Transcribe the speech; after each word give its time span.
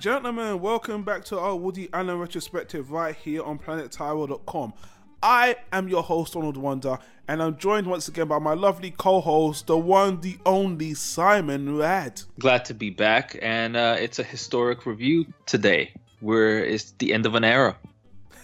and 0.00 0.04
gentlemen, 0.04 0.58
welcome 0.60 1.02
back 1.02 1.22
to 1.22 1.38
our 1.38 1.54
Woody 1.54 1.90
Allen 1.92 2.18
retrospective 2.18 2.90
right 2.90 3.14
here 3.14 3.42
on 3.42 3.58
planettyro.com. 3.58 4.72
I 5.22 5.56
am 5.72 5.90
your 5.90 6.02
host, 6.02 6.32
Donald 6.32 6.56
Wonder, 6.56 6.98
and 7.28 7.42
I'm 7.42 7.58
joined 7.58 7.86
once 7.86 8.08
again 8.08 8.26
by 8.26 8.38
my 8.38 8.54
lovely 8.54 8.92
co 8.92 9.20
host, 9.20 9.66
the 9.66 9.76
one, 9.76 10.22
the 10.22 10.38
only 10.46 10.94
Simon 10.94 11.76
Rad. 11.76 12.22
Glad 12.38 12.64
to 12.64 12.72
be 12.72 12.88
back, 12.88 13.38
and 13.42 13.76
uh, 13.76 13.96
it's 14.00 14.18
a 14.18 14.22
historic 14.22 14.86
review 14.86 15.26
today, 15.44 15.92
where 16.20 16.64
it's 16.64 16.92
the 16.92 17.12
end 17.12 17.26
of 17.26 17.34
an 17.34 17.44
era. 17.44 17.76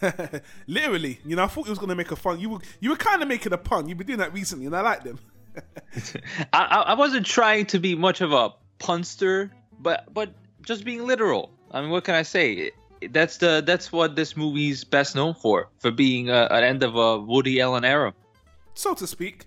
Literally, 0.67 1.21
you 1.25 1.37
know, 1.37 1.45
I 1.45 1.47
thought 1.47 1.65
you 1.65 1.71
was 1.71 1.79
gonna 1.79 1.95
make 1.95 2.11
a 2.11 2.17
fun. 2.17 2.39
You 2.39 2.51
were 2.51 2.59
you 2.81 2.91
were 2.91 2.97
kind 2.97 3.23
of 3.23 3.29
making 3.29 3.55
a 3.55 3.59
pun. 3.59 3.89
You've 3.89 3.97
been 3.97 4.09
doing 4.09 4.19
that 4.19 4.35
recently, 4.35 4.67
and 4.67 4.77
I 4.77 4.83
like 4.83 5.05
them. 5.05 5.19
I, 6.53 6.85
I 6.89 6.95
wasn't 6.95 7.25
trying 7.25 7.65
to 7.67 7.79
be 7.79 7.95
much 7.95 8.21
of 8.21 8.35
a 8.35 8.51
punster, 8.79 9.51
but 9.81 10.13
but 10.13 10.35
just 10.67 10.85
being 10.85 11.07
literal. 11.07 11.51
I 11.71 11.81
mean, 11.81 11.91
what 11.91 12.05
can 12.05 12.15
I 12.15 12.23
say? 12.23 12.73
That's 13.11 13.39
the 13.39 13.63
that's 13.65 13.93
what 13.93 14.17
this 14.17 14.37
movie's 14.37 14.85
best 14.85 15.15
known 15.15 15.35
for, 15.35 15.69
for 15.79 15.91
being 15.91 16.29
a, 16.29 16.49
an 16.51 16.65
end 16.65 16.83
of 16.83 16.97
a 16.97 17.19
Woody 17.19 17.61
Allen 17.61 17.85
era, 17.85 18.13
so 18.75 18.95
to 18.95 19.07
speak. 19.07 19.47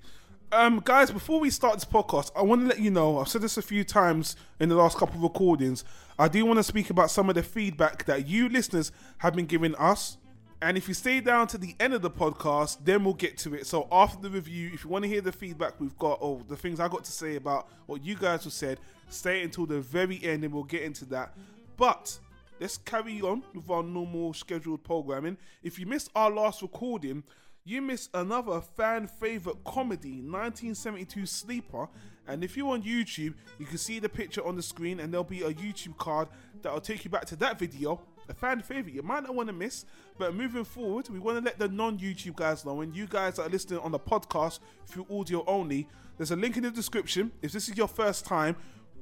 Um, 0.52 0.82
guys, 0.84 1.12
before 1.12 1.40
we 1.40 1.52
start 1.52 1.76
this 1.76 1.86
podcast, 1.86 2.32
I 2.36 2.42
want 2.42 2.62
to 2.62 2.68
let 2.68 2.80
you 2.80 2.90
know 2.90 3.20
I've 3.20 3.28
said 3.28 3.42
this 3.42 3.58
a 3.58 3.62
few 3.62 3.84
times 3.84 4.36
in 4.60 4.70
the 4.70 4.76
last 4.76 4.98
couple 4.98 5.18
of 5.18 5.24
recordings. 5.24 5.84
I 6.18 6.28
do 6.28 6.44
want 6.46 6.58
to 6.58 6.64
speak 6.64 6.90
about 6.90 7.12
some 7.12 7.30
of 7.30 7.36
the 7.36 7.44
feedback 7.44 8.06
that 8.06 8.28
you 8.28 8.50
listeners 8.50 8.92
have 9.20 9.36
been 9.36 9.46
giving 9.46 9.76
us. 9.76 10.18
And 10.62 10.78
if 10.78 10.90
you 10.90 10.94
stay 10.94 11.22
down 11.22 11.48
to 11.48 11.58
the 11.58 11.74
end 11.80 11.94
of 11.94 12.02
the 12.02 12.10
podcast, 12.12 12.80
then 12.84 13.06
we'll 13.06 13.14
get 13.14 13.38
to 13.40 13.54
it. 13.54 13.66
So 13.66 13.88
after 13.92 14.22
the 14.22 14.30
review, 14.30 14.72
if 14.74 14.84
you 14.84 14.90
want 14.90 15.04
to 15.04 15.10
hear 15.10 15.22
the 15.22 15.32
feedback 15.32 15.80
we've 15.80 15.98
got 15.98 16.18
or 16.22 16.42
the 16.50 16.58
things 16.58 16.82
I 16.82 16.90
got 16.90 17.06
to 17.06 17.12
say 17.12 17.38
about 17.38 17.70
what 17.86 18.04
you 18.04 18.16
guys 18.16 18.44
have 18.44 18.52
said, 18.52 18.78
stay 19.08 19.42
until 19.42 19.66
the 19.66 19.80
very 19.80 20.22
end 20.24 20.44
and 20.44 20.54
we'll 20.54 20.64
get 20.64 20.82
into 20.82 21.06
that. 21.06 21.34
But 21.78 22.20
let's 22.60 22.78
carry 22.78 23.22
on 23.22 23.42
with 23.54 23.70
our 23.70 23.84
normal 23.84 24.34
scheduled 24.34 24.84
programming. 24.84 25.38
If 25.64 25.80
you 25.80 25.86
missed 25.86 26.10
our 26.14 26.30
last 26.30 26.62
recording, 26.62 27.24
you 27.64 27.82
missed 27.82 28.10
another 28.14 28.60
fan 28.60 29.08
favorite 29.08 29.64
comedy, 29.64 30.22
1972 30.22 31.26
Sleeper. 31.26 31.88
And 32.28 32.44
if 32.44 32.58
you're 32.58 32.74
on 32.74 32.84
YouTube, 32.84 33.34
you 33.60 33.66
can 33.66 33.78
see 33.78 34.00
the 34.00 34.10
picture 34.10 34.46
on 34.46 34.56
the 34.56 34.62
screen, 34.62 35.00
and 35.00 35.12
there'll 35.14 35.24
be 35.24 35.42
a 35.42 35.54
YouTube 35.54 35.98
card 35.98 36.28
that 36.62 36.74
will 36.74 36.82
take 36.82 37.06
you 37.06 37.10
back 37.10 37.26
to 37.26 37.36
that 37.38 37.58
video. 37.58 38.02
A 38.30 38.34
fan 38.34 38.62
favorite 38.62 38.94
you 38.94 39.02
might 39.02 39.24
not 39.24 39.34
want 39.34 39.48
to 39.48 39.54
miss, 39.54 39.86
but 40.20 40.36
moving 40.36 40.64
forward, 40.64 41.10
we 41.10 41.18
want 41.18 41.40
to 41.40 41.44
let 41.44 41.58
the 41.58 41.68
non 41.68 41.98
YouTube 41.98 42.36
guys 42.36 42.64
know. 42.64 42.82
And 42.82 42.96
you 42.96 43.08
guys 43.08 43.36
that 43.36 43.48
are 43.48 43.50
listening 43.50 43.80
on 43.80 43.92
the 43.92 44.00
podcast 44.00 44.60
through 44.86 45.08
audio 45.12 45.44
only, 45.48 45.88
there's 46.18 46.32
a 46.32 46.36
link 46.36 46.56
in 46.56 46.64
the 46.64 46.72
description. 46.72 47.32
If 47.42 47.52
this 47.52 47.68
is 47.70 47.76
your 47.76 47.88
first 47.88 48.26
time, 48.26 48.56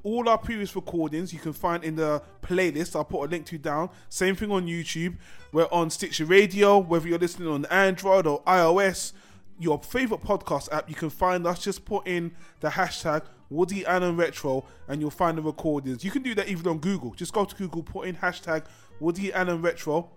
all 0.04 0.30
our 0.30 0.38
previous 0.38 0.74
recordings 0.76 1.34
you 1.34 1.40
can 1.40 1.52
find 1.52 1.84
in 1.84 1.98
the 1.98 2.22
playlist. 2.42 2.96
I'll 2.96 3.04
put 3.04 3.26
a 3.26 3.30
link 3.30 3.46
to 3.48 3.58
down. 3.58 3.90
Same 4.08 4.36
thing 4.36 4.52
on 4.52 4.66
YouTube. 4.66 5.18
We're 5.52 5.68
on 5.72 5.90
Stitcher 5.90 6.24
Radio, 6.24 6.78
whether 6.78 7.10
you're 7.10 7.20
listening 7.20 7.50
on 7.50 7.66
Android 7.66 8.26
or 8.26 8.42
iOS, 8.44 9.12
your 9.60 9.82
favorite 9.82 10.22
podcast 10.22 10.72
app, 10.72 10.88
you 10.88 10.96
can 10.96 11.10
find 11.10 11.46
us. 11.46 11.64
Just 11.64 11.84
put 11.84 12.08
in 12.08 12.32
the 12.62 12.70
hashtag 12.70 13.24
Woody 13.50 13.86
Allen 13.86 14.18
Retro 14.18 14.66
and 14.88 15.02
you'll 15.02 15.10
find 15.10 15.38
the 15.38 15.42
recordings. 15.42 16.04
You 16.04 16.12
can 16.12 16.22
do 16.22 16.36
that 16.36 16.48
even 16.48 16.68
on 16.68 16.80
Google. 16.80 17.14
Just 17.14 17.34
go 17.34 17.46
to 17.46 17.56
Google, 17.56 17.84
put 17.84 18.08
in 18.08 18.16
hashtag 18.16 18.66
Woody 19.00 19.34
Allen 19.34 19.62
Retro. 19.62 20.10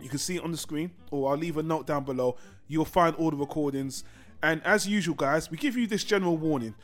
You 0.00 0.08
can 0.08 0.18
see 0.18 0.36
it 0.36 0.44
on 0.44 0.50
the 0.50 0.56
screen, 0.56 0.90
or 1.10 1.30
I'll 1.30 1.36
leave 1.36 1.56
a 1.56 1.62
note 1.62 1.86
down 1.86 2.04
below. 2.04 2.36
You'll 2.68 2.84
find 2.84 3.14
all 3.16 3.30
the 3.30 3.36
recordings. 3.36 4.04
And 4.42 4.62
as 4.64 4.88
usual, 4.88 5.14
guys, 5.14 5.50
we 5.50 5.58
give 5.58 5.76
you 5.76 5.86
this 5.86 6.04
general 6.04 6.36
warning 6.36 6.74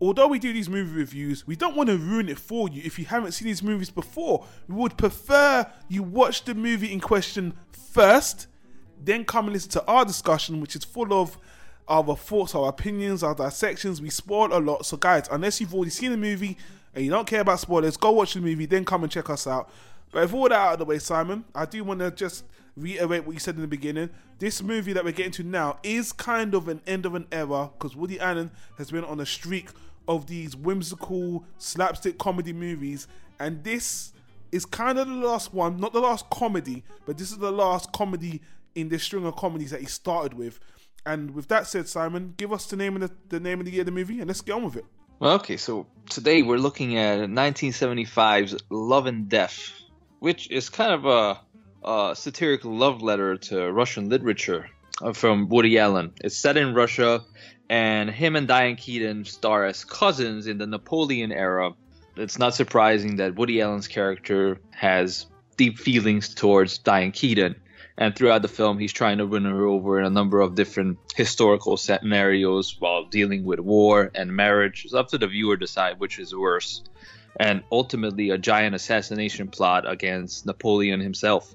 although 0.00 0.26
we 0.26 0.38
do 0.38 0.52
these 0.52 0.68
movie 0.68 0.92
reviews, 0.92 1.46
we 1.46 1.56
don't 1.56 1.76
want 1.76 1.88
to 1.88 1.96
ruin 1.96 2.28
it 2.28 2.38
for 2.38 2.68
you 2.68 2.82
if 2.84 2.98
you 2.98 3.04
haven't 3.04 3.32
seen 3.32 3.46
these 3.46 3.62
movies 3.62 3.90
before. 3.90 4.44
We 4.68 4.74
would 4.74 4.96
prefer 4.96 5.66
you 5.88 6.02
watch 6.02 6.44
the 6.44 6.54
movie 6.54 6.92
in 6.92 7.00
question 7.00 7.54
first, 7.92 8.46
then 9.02 9.24
come 9.24 9.46
and 9.46 9.54
listen 9.54 9.70
to 9.72 9.84
our 9.86 10.04
discussion, 10.04 10.60
which 10.60 10.76
is 10.76 10.84
full 10.84 11.12
of 11.12 11.38
our 11.88 12.16
thoughts, 12.16 12.54
our 12.54 12.68
opinions, 12.68 13.22
our 13.22 13.34
dissections. 13.34 14.02
We 14.02 14.10
spoil 14.10 14.56
a 14.56 14.60
lot. 14.60 14.84
So, 14.86 14.96
guys, 14.96 15.28
unless 15.30 15.60
you've 15.60 15.74
already 15.74 15.90
seen 15.90 16.10
the 16.10 16.16
movie 16.16 16.58
and 16.94 17.04
you 17.04 17.10
don't 17.10 17.26
care 17.26 17.40
about 17.40 17.60
spoilers, 17.60 17.96
go 17.96 18.10
watch 18.12 18.34
the 18.34 18.40
movie, 18.40 18.66
then 18.66 18.84
come 18.84 19.02
and 19.02 19.12
check 19.12 19.30
us 19.30 19.46
out. 19.46 19.70
But 20.12 20.22
with 20.22 20.34
all 20.34 20.48
that 20.48 20.52
out 20.52 20.72
of 20.74 20.78
the 20.80 20.84
way, 20.84 20.98
Simon, 20.98 21.44
I 21.54 21.64
do 21.64 21.82
want 21.84 22.00
to 22.00 22.10
just 22.10 22.44
reiterate 22.76 23.26
what 23.26 23.32
you 23.32 23.40
said 23.40 23.56
in 23.56 23.60
the 23.60 23.66
beginning. 23.66 24.10
This 24.38 24.62
movie 24.62 24.92
that 24.92 25.04
we're 25.04 25.12
getting 25.12 25.32
to 25.32 25.42
now 25.42 25.78
is 25.82 26.12
kind 26.12 26.54
of 26.54 26.68
an 26.68 26.80
end 26.86 27.06
of 27.06 27.14
an 27.14 27.26
era 27.32 27.70
because 27.72 27.96
Woody 27.96 28.20
Allen 28.20 28.50
has 28.78 28.90
been 28.90 29.04
on 29.04 29.20
a 29.20 29.26
streak 29.26 29.70
of 30.08 30.26
these 30.26 30.54
whimsical 30.54 31.44
slapstick 31.58 32.18
comedy 32.18 32.52
movies, 32.52 33.08
and 33.40 33.64
this 33.64 34.12
is 34.52 34.64
kind 34.64 34.98
of 34.98 35.08
the 35.08 35.14
last 35.14 35.52
one, 35.52 35.78
not 35.78 35.92
the 35.92 36.00
last 36.00 36.28
comedy, 36.30 36.84
but 37.04 37.18
this 37.18 37.30
is 37.30 37.38
the 37.38 37.50
last 37.50 37.92
comedy 37.92 38.40
in 38.74 38.88
this 38.88 39.02
string 39.02 39.26
of 39.26 39.34
comedies 39.36 39.70
that 39.70 39.80
he 39.80 39.86
started 39.86 40.34
with. 40.34 40.60
And 41.04 41.32
with 41.34 41.48
that 41.48 41.66
said, 41.66 41.88
Simon, 41.88 42.34
give 42.36 42.52
us 42.52 42.66
the 42.66 42.76
name 42.76 42.96
of 42.96 43.02
the, 43.02 43.10
the 43.28 43.40
name 43.40 43.60
of 43.60 43.66
the 43.66 43.72
year 43.72 43.82
of 43.82 43.86
the 43.86 43.92
movie, 43.92 44.18
and 44.18 44.28
let's 44.28 44.40
get 44.40 44.52
on 44.52 44.64
with 44.64 44.76
it. 44.76 44.84
Well, 45.18 45.32
okay, 45.36 45.56
so 45.56 45.86
today 46.10 46.42
we're 46.42 46.58
looking 46.58 46.96
at 46.98 47.20
1975's 47.20 48.56
Love 48.70 49.06
and 49.06 49.28
Death, 49.28 49.72
which 50.26 50.50
is 50.50 50.68
kind 50.68 50.92
of 50.92 51.06
a 51.06 51.40
uh, 51.84 52.12
satirical 52.12 52.72
love 52.72 53.00
letter 53.00 53.36
to 53.36 53.70
Russian 53.70 54.08
literature 54.08 54.68
uh, 55.00 55.12
from 55.12 55.48
Woody 55.48 55.78
Allen. 55.78 56.10
It's 56.20 56.36
set 56.36 56.56
in 56.56 56.74
Russia, 56.74 57.22
and 57.70 58.10
him 58.10 58.34
and 58.34 58.48
Diane 58.48 58.74
Keaton 58.74 59.24
star 59.24 59.64
as 59.66 59.84
cousins 59.84 60.48
in 60.48 60.58
the 60.58 60.66
Napoleon 60.66 61.30
era. 61.30 61.74
It's 62.16 62.40
not 62.40 62.56
surprising 62.56 63.18
that 63.18 63.36
Woody 63.36 63.60
Allen's 63.60 63.86
character 63.86 64.58
has 64.72 65.26
deep 65.56 65.78
feelings 65.78 66.34
towards 66.34 66.78
Diane 66.78 67.12
Keaton. 67.12 67.54
And 67.96 68.12
throughout 68.16 68.42
the 68.42 68.48
film, 68.48 68.80
he's 68.80 68.92
trying 68.92 69.18
to 69.18 69.26
win 69.26 69.44
her 69.44 69.64
over 69.64 70.00
in 70.00 70.06
a 70.06 70.10
number 70.10 70.40
of 70.40 70.56
different 70.56 70.98
historical 71.14 71.76
scenarios 71.76 72.74
while 72.80 73.04
dealing 73.04 73.44
with 73.44 73.60
war 73.60 74.10
and 74.12 74.34
marriage. 74.34 74.86
It's 74.86 74.92
up 74.92 75.06
to 75.10 75.18
the 75.18 75.28
viewer 75.28 75.56
to 75.56 75.60
decide 75.60 76.00
which 76.00 76.18
is 76.18 76.34
worse. 76.34 76.82
And 77.38 77.62
ultimately, 77.70 78.30
a 78.30 78.38
giant 78.38 78.74
assassination 78.74 79.48
plot 79.48 79.90
against 79.90 80.46
Napoleon 80.46 81.00
himself 81.00 81.54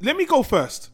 let 0.00 0.16
me 0.16 0.24
go 0.24 0.42
first. 0.42 0.90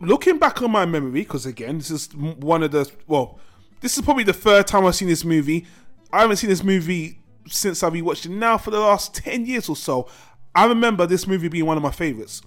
Looking 0.00 0.38
back 0.38 0.62
on 0.62 0.70
my 0.70 0.86
memory, 0.86 1.22
because 1.22 1.46
again, 1.46 1.78
this 1.78 1.90
is 1.90 2.14
one 2.14 2.62
of 2.62 2.70
the 2.70 2.90
well, 3.06 3.38
this 3.80 3.96
is 3.96 4.04
probably 4.04 4.24
the 4.24 4.32
third 4.32 4.66
time 4.66 4.86
I've 4.86 4.94
seen 4.94 5.08
this 5.08 5.24
movie. 5.24 5.66
I 6.12 6.20
haven't 6.22 6.36
seen 6.36 6.50
this 6.50 6.64
movie 6.64 7.20
since 7.48 7.82
I've 7.82 7.92
rewatched 7.92 8.26
it 8.26 8.30
now 8.30 8.58
for 8.58 8.70
the 8.70 8.80
last 8.80 9.14
ten 9.14 9.46
years 9.46 9.68
or 9.68 9.76
so. 9.76 10.08
I 10.54 10.66
remember 10.66 11.06
this 11.06 11.26
movie 11.26 11.48
being 11.48 11.66
one 11.66 11.76
of 11.76 11.82
my 11.82 11.90
favorites. 11.90 12.42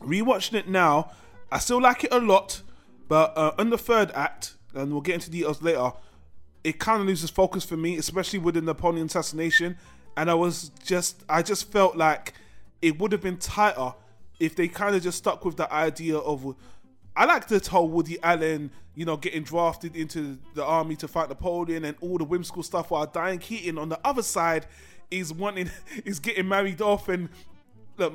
Rewatching 0.00 0.54
it 0.54 0.68
now, 0.68 1.10
I 1.50 1.58
still 1.58 1.80
like 1.80 2.04
it 2.04 2.12
a 2.12 2.18
lot, 2.18 2.62
but 3.08 3.36
uh, 3.36 3.52
in 3.58 3.70
the 3.70 3.78
third 3.78 4.10
act, 4.12 4.54
and 4.74 4.92
we'll 4.92 5.00
get 5.00 5.16
into 5.16 5.30
details 5.30 5.60
later, 5.60 5.92
it 6.64 6.78
kind 6.78 7.00
of 7.00 7.06
loses 7.06 7.30
focus 7.30 7.64
for 7.64 7.76
me, 7.76 7.98
especially 7.98 8.38
with 8.38 8.54
the 8.54 8.62
Napoleon 8.62 9.06
assassination. 9.06 9.76
And 10.16 10.30
I 10.30 10.34
was 10.34 10.70
just, 10.84 11.24
I 11.28 11.42
just 11.42 11.70
felt 11.70 11.96
like 11.96 12.34
it 12.80 12.98
would 12.98 13.12
have 13.12 13.20
been 13.20 13.38
tighter 13.38 13.94
if 14.38 14.54
they 14.56 14.68
kind 14.68 14.94
of 14.94 15.02
just 15.02 15.18
stuck 15.18 15.44
with 15.44 15.56
the 15.56 15.72
idea 15.72 16.16
of 16.16 16.56
I 17.16 17.24
like 17.24 17.46
to 17.48 17.58
tell 17.58 17.88
Woody 17.88 18.18
Allen, 18.22 18.70
you 18.94 19.06
know, 19.06 19.16
getting 19.16 19.42
drafted 19.42 19.96
into 19.96 20.38
the 20.54 20.64
army 20.64 20.96
to 20.96 21.08
fight 21.08 21.28
Napoleon 21.28 21.84
and 21.84 21.96
all 22.00 22.18
the 22.18 22.24
whimsical 22.24 22.62
stuff 22.62 22.90
while 22.90 23.06
Diane 23.06 23.38
Keaton 23.38 23.78
on 23.78 23.88
the 23.88 23.98
other 24.04 24.22
side 24.22 24.66
is 25.10 25.32
wanting 25.32 25.70
is 26.04 26.18
getting 26.20 26.48
married 26.48 26.82
off 26.82 27.08
and 27.08 27.28
look, 27.96 28.12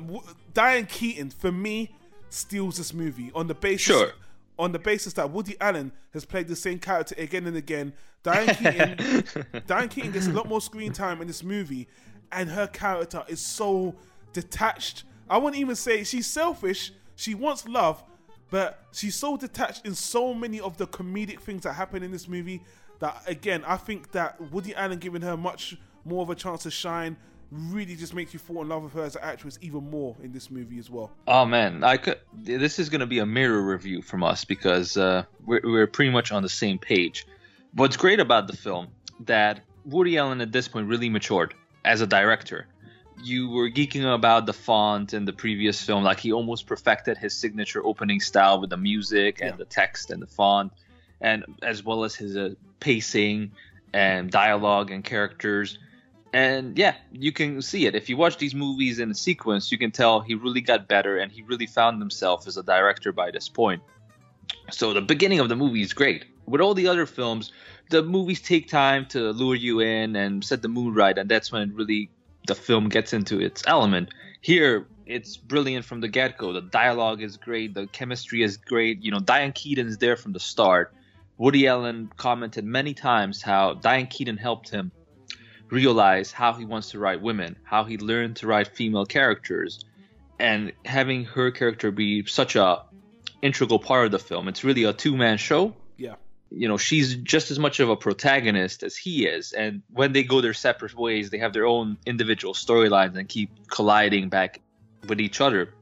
Diane 0.54 0.86
Keaton 0.86 1.30
for 1.30 1.50
me 1.50 1.94
steals 2.30 2.78
this 2.78 2.94
movie 2.94 3.30
on 3.34 3.48
the 3.48 3.54
basis 3.54 3.80
sure. 3.80 4.12
On 4.58 4.72
the 4.72 4.78
basis 4.78 5.12
that 5.14 5.30
Woody 5.30 5.56
Allen 5.60 5.92
has 6.12 6.24
played 6.24 6.48
the 6.48 6.56
same 6.56 6.78
character 6.78 7.14
again 7.18 7.46
and 7.46 7.56
again. 7.56 7.92
Diane 8.22 8.54
Keaton 8.54 9.46
Diane 9.66 9.88
Keaton 9.88 10.12
gets 10.12 10.26
a 10.26 10.32
lot 10.32 10.48
more 10.48 10.60
screen 10.60 10.92
time 10.92 11.20
in 11.20 11.26
this 11.26 11.42
movie 11.42 11.88
and 12.30 12.48
her 12.48 12.66
character 12.66 13.24
is 13.28 13.40
so 13.40 13.94
detached 14.32 15.04
I 15.32 15.38
wouldn't 15.38 15.60
even 15.60 15.76
say 15.76 16.04
she's 16.04 16.26
selfish. 16.26 16.92
She 17.16 17.34
wants 17.34 17.66
love, 17.66 18.04
but 18.50 18.84
she's 18.92 19.16
so 19.16 19.38
detached 19.38 19.86
in 19.86 19.94
so 19.94 20.34
many 20.34 20.60
of 20.60 20.76
the 20.76 20.86
comedic 20.86 21.40
things 21.40 21.62
that 21.62 21.72
happen 21.72 22.02
in 22.02 22.10
this 22.10 22.28
movie 22.28 22.62
that 22.98 23.22
again, 23.26 23.64
I 23.66 23.78
think 23.78 24.12
that 24.12 24.38
Woody 24.52 24.74
Allen 24.74 24.98
giving 24.98 25.22
her 25.22 25.36
much 25.36 25.78
more 26.04 26.22
of 26.22 26.28
a 26.28 26.34
chance 26.34 26.64
to 26.64 26.70
shine 26.70 27.16
really 27.52 27.94
just 27.94 28.14
makes 28.14 28.32
you 28.32 28.38
fall 28.38 28.62
in 28.62 28.68
love 28.68 28.82
with 28.82 28.92
her 28.94 29.04
as 29.04 29.14
an 29.14 29.22
actress 29.22 29.58
even 29.60 29.88
more 29.90 30.16
in 30.22 30.32
this 30.32 30.50
movie 30.50 30.78
as 30.78 30.90
well. 30.90 31.10
Oh 31.26 31.44
man, 31.44 31.84
I 31.84 31.98
could. 31.98 32.18
This 32.34 32.78
is 32.78 32.88
gonna 32.88 33.06
be 33.06 33.18
a 33.18 33.26
mirror 33.26 33.60
review 33.60 34.02
from 34.02 34.22
us 34.22 34.44
because 34.44 34.96
uh, 34.96 35.24
we're 35.44 35.60
we're 35.62 35.86
pretty 35.86 36.10
much 36.10 36.32
on 36.32 36.42
the 36.42 36.48
same 36.48 36.78
page. 36.78 37.26
What's 37.74 37.96
great 37.96 38.20
about 38.20 38.46
the 38.46 38.56
film 38.56 38.88
that 39.20 39.60
Woody 39.84 40.18
Allen 40.18 40.40
at 40.40 40.52
this 40.52 40.68
point 40.68 40.88
really 40.88 41.08
matured 41.08 41.54
as 41.84 42.00
a 42.00 42.06
director 42.06 42.66
you 43.22 43.48
were 43.50 43.70
geeking 43.70 44.12
about 44.12 44.46
the 44.46 44.52
font 44.52 45.14
in 45.14 45.24
the 45.24 45.32
previous 45.32 45.80
film 45.82 46.02
like 46.02 46.20
he 46.20 46.32
almost 46.32 46.66
perfected 46.66 47.16
his 47.16 47.34
signature 47.34 47.84
opening 47.84 48.20
style 48.20 48.60
with 48.60 48.70
the 48.70 48.76
music 48.76 49.40
and 49.40 49.50
yeah. 49.50 49.56
the 49.56 49.64
text 49.64 50.10
and 50.10 50.20
the 50.20 50.26
font 50.26 50.72
and 51.20 51.44
as 51.62 51.84
well 51.84 52.04
as 52.04 52.14
his 52.14 52.36
uh, 52.36 52.50
pacing 52.80 53.52
and 53.92 54.30
dialogue 54.30 54.90
and 54.90 55.04
characters 55.04 55.78
And 56.32 56.78
yeah, 56.78 56.94
you 57.12 57.30
can 57.30 57.60
see 57.60 57.86
it. 57.86 57.94
If 57.94 58.08
you 58.08 58.16
watch 58.16 58.38
these 58.38 58.54
movies 58.54 58.98
in 58.98 59.10
a 59.10 59.14
sequence, 59.14 59.70
you 59.70 59.76
can 59.76 59.90
tell 59.90 60.20
he 60.20 60.34
really 60.34 60.62
got 60.62 60.88
better 60.88 61.18
and 61.18 61.30
he 61.30 61.42
really 61.42 61.66
found 61.66 62.00
himself 62.00 62.46
as 62.46 62.56
a 62.56 62.62
director 62.62 63.12
by 63.12 63.30
this 63.30 63.48
point. 63.48 63.82
So 64.70 64.94
the 64.94 65.02
beginning 65.02 65.40
of 65.40 65.48
the 65.48 65.56
movie 65.56 65.82
is 65.82 65.92
great. 65.92 66.24
With 66.46 66.60
all 66.60 66.74
the 66.74 66.88
other 66.88 67.06
films, 67.06 67.52
the 67.90 68.02
movies 68.02 68.40
take 68.40 68.68
time 68.68 69.06
to 69.06 69.30
lure 69.32 69.54
you 69.54 69.80
in 69.80 70.16
and 70.16 70.42
set 70.42 70.62
the 70.62 70.68
mood 70.68 70.96
right, 70.96 71.16
and 71.16 71.30
that's 71.30 71.52
when 71.52 71.74
really 71.74 72.10
the 72.46 72.54
film 72.54 72.88
gets 72.88 73.12
into 73.12 73.40
its 73.40 73.62
element. 73.66 74.08
Here, 74.40 74.86
it's 75.06 75.36
brilliant 75.36 75.84
from 75.84 76.00
the 76.00 76.08
get 76.08 76.38
go. 76.38 76.52
The 76.52 76.62
dialogue 76.62 77.22
is 77.22 77.36
great, 77.36 77.74
the 77.74 77.86
chemistry 77.88 78.42
is 78.42 78.56
great. 78.56 79.02
You 79.02 79.10
know, 79.10 79.20
Diane 79.20 79.52
Keaton 79.52 79.86
is 79.86 79.98
there 79.98 80.16
from 80.16 80.32
the 80.32 80.40
start. 80.40 80.94
Woody 81.36 81.66
Allen 81.66 82.10
commented 82.16 82.64
many 82.64 82.94
times 82.94 83.42
how 83.42 83.74
Diane 83.74 84.06
Keaton 84.06 84.36
helped 84.36 84.70
him 84.70 84.90
realize 85.72 86.30
how 86.30 86.52
he 86.52 86.66
wants 86.66 86.90
to 86.90 86.98
write 86.98 87.22
women, 87.22 87.56
how 87.64 87.84
he 87.84 87.96
learned 87.96 88.36
to 88.36 88.46
write 88.46 88.68
female 88.68 89.06
characters, 89.06 89.84
and 90.38 90.72
having 90.84 91.24
her 91.24 91.50
character 91.50 91.90
be 91.90 92.26
such 92.26 92.56
a 92.56 92.82
integral 93.40 93.78
part 93.78 94.04
of 94.04 94.12
the 94.12 94.18
film. 94.18 94.48
It's 94.48 94.64
really 94.64 94.84
a 94.84 94.92
two 94.92 95.16
man 95.16 95.38
show. 95.38 95.74
Yeah. 95.96 96.16
You 96.50 96.68
know, 96.68 96.76
she's 96.76 97.16
just 97.16 97.50
as 97.50 97.58
much 97.58 97.80
of 97.80 97.88
a 97.88 97.96
protagonist 97.96 98.82
as 98.82 98.94
he 98.94 99.26
is. 99.26 99.52
And 99.52 99.82
when 99.90 100.12
they 100.12 100.22
go 100.22 100.42
their 100.42 100.52
separate 100.52 100.94
ways, 100.94 101.30
they 101.30 101.38
have 101.38 101.54
their 101.54 101.66
own 101.66 101.96
individual 102.04 102.52
storylines 102.52 103.16
and 103.16 103.26
keep 103.26 103.66
colliding 103.68 104.28
back 104.28 104.60
with 105.08 105.20
each 105.20 105.40
other 105.40 105.72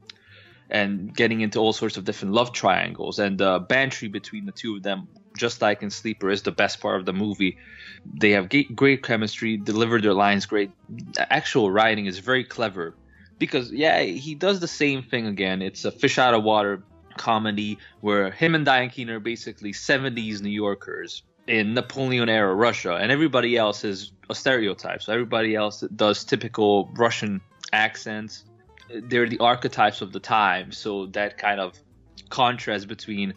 and 0.69 1.13
getting 1.13 1.41
into 1.41 1.59
all 1.59 1.73
sorts 1.73 1.97
of 1.97 2.05
different 2.05 2.33
love 2.33 2.53
triangles. 2.53 3.19
And 3.19 3.37
the 3.37 3.59
banter 3.59 4.07
between 4.07 4.45
the 4.45 4.53
two 4.53 4.77
of 4.77 4.83
them, 4.83 5.09
just 5.41 5.61
like 5.61 5.81
in 5.83 5.89
Sleeper, 5.89 6.29
is 6.29 6.43
the 6.43 6.51
best 6.51 6.79
part 6.79 6.99
of 6.99 7.05
the 7.05 7.13
movie. 7.13 7.57
They 8.05 8.31
have 8.31 8.47
great 8.75 9.03
chemistry, 9.03 9.57
deliver 9.57 9.99
their 9.99 10.13
lines 10.13 10.45
great. 10.45 10.69
The 10.87 11.25
actual 11.33 11.71
writing 11.71 12.05
is 12.05 12.19
very 12.19 12.45
clever 12.45 12.93
because, 13.39 13.71
yeah, 13.71 14.01
he 14.03 14.35
does 14.35 14.59
the 14.59 14.67
same 14.67 15.01
thing 15.01 15.25
again. 15.25 15.61
It's 15.61 15.83
a 15.83 15.91
fish 15.91 16.17
out 16.17 16.33
of 16.33 16.43
water 16.43 16.83
comedy 17.17 17.79
where 18.01 18.31
him 18.31 18.55
and 18.55 18.65
Diane 18.65 18.89
Keaton 18.89 19.13
are 19.13 19.19
basically 19.19 19.73
70s 19.73 20.41
New 20.41 20.57
Yorkers 20.65 21.23
in 21.47 21.73
Napoleon 21.73 22.29
era 22.29 22.53
Russia, 22.53 22.93
and 23.01 23.11
everybody 23.11 23.57
else 23.57 23.83
is 23.83 24.11
a 24.29 24.35
stereotype. 24.35 25.01
So 25.01 25.11
everybody 25.11 25.55
else 25.55 25.81
does 25.95 26.23
typical 26.23 26.89
Russian 26.93 27.41
accents. 27.73 28.45
They're 29.09 29.27
the 29.27 29.39
archetypes 29.39 30.01
of 30.01 30.13
the 30.13 30.19
time. 30.19 30.71
So 30.71 31.07
that 31.17 31.37
kind 31.37 31.59
of 31.59 31.73
contrast 32.29 32.87
between 32.87 33.33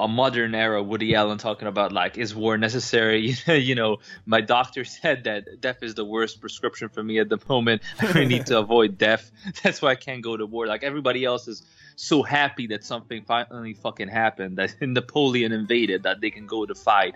a 0.00 0.08
modern 0.08 0.54
era 0.54 0.82
Woody 0.82 1.14
Allen 1.14 1.38
talking 1.38 1.68
about 1.68 1.92
like 1.92 2.18
is 2.18 2.34
war 2.34 2.58
necessary? 2.58 3.36
you 3.46 3.74
know, 3.74 3.98
my 4.26 4.40
doctor 4.40 4.84
said 4.96 5.24
that 5.24 5.60
death 5.60 5.82
is 5.82 5.94
the 5.94 6.04
worst 6.04 6.40
prescription 6.40 6.88
for 6.88 7.02
me 7.02 7.18
at 7.18 7.28
the 7.28 7.38
moment. 7.48 7.82
I 8.00 8.06
really 8.06 8.26
need 8.26 8.46
to 8.46 8.58
avoid 8.58 8.98
death. 8.98 9.30
That's 9.62 9.80
why 9.80 9.90
I 9.90 9.94
can't 9.94 10.22
go 10.22 10.36
to 10.36 10.46
war. 10.46 10.66
Like 10.66 10.82
everybody 10.82 11.24
else 11.24 11.48
is 11.48 11.62
so 11.96 12.22
happy 12.22 12.66
that 12.68 12.84
something 12.84 13.24
finally 13.24 13.74
fucking 13.74 14.08
happened, 14.08 14.58
that 14.58 14.74
Napoleon 14.80 15.52
invaded, 15.52 16.02
that 16.02 16.20
they 16.20 16.30
can 16.30 16.46
go 16.46 16.66
to 16.66 16.74
fight, 16.74 17.14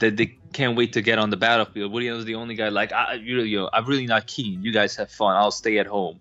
that 0.00 0.16
they 0.16 0.38
can't 0.52 0.76
wait 0.76 0.94
to 0.94 1.02
get 1.02 1.18
on 1.18 1.30
the 1.30 1.36
battlefield. 1.36 1.92
Woody 1.92 2.08
Allen's 2.08 2.24
the 2.24 2.34
only 2.34 2.54
guy 2.54 2.68
like, 2.68 2.92
I, 2.92 3.14
you 3.14 3.58
know, 3.58 3.70
I'm 3.72 3.84
really 3.84 4.06
not 4.06 4.26
keen. 4.26 4.62
You 4.62 4.72
guys 4.72 4.96
have 4.96 5.10
fun. 5.10 5.36
I'll 5.36 5.50
stay 5.50 5.78
at 5.78 5.86
home. 5.86 6.20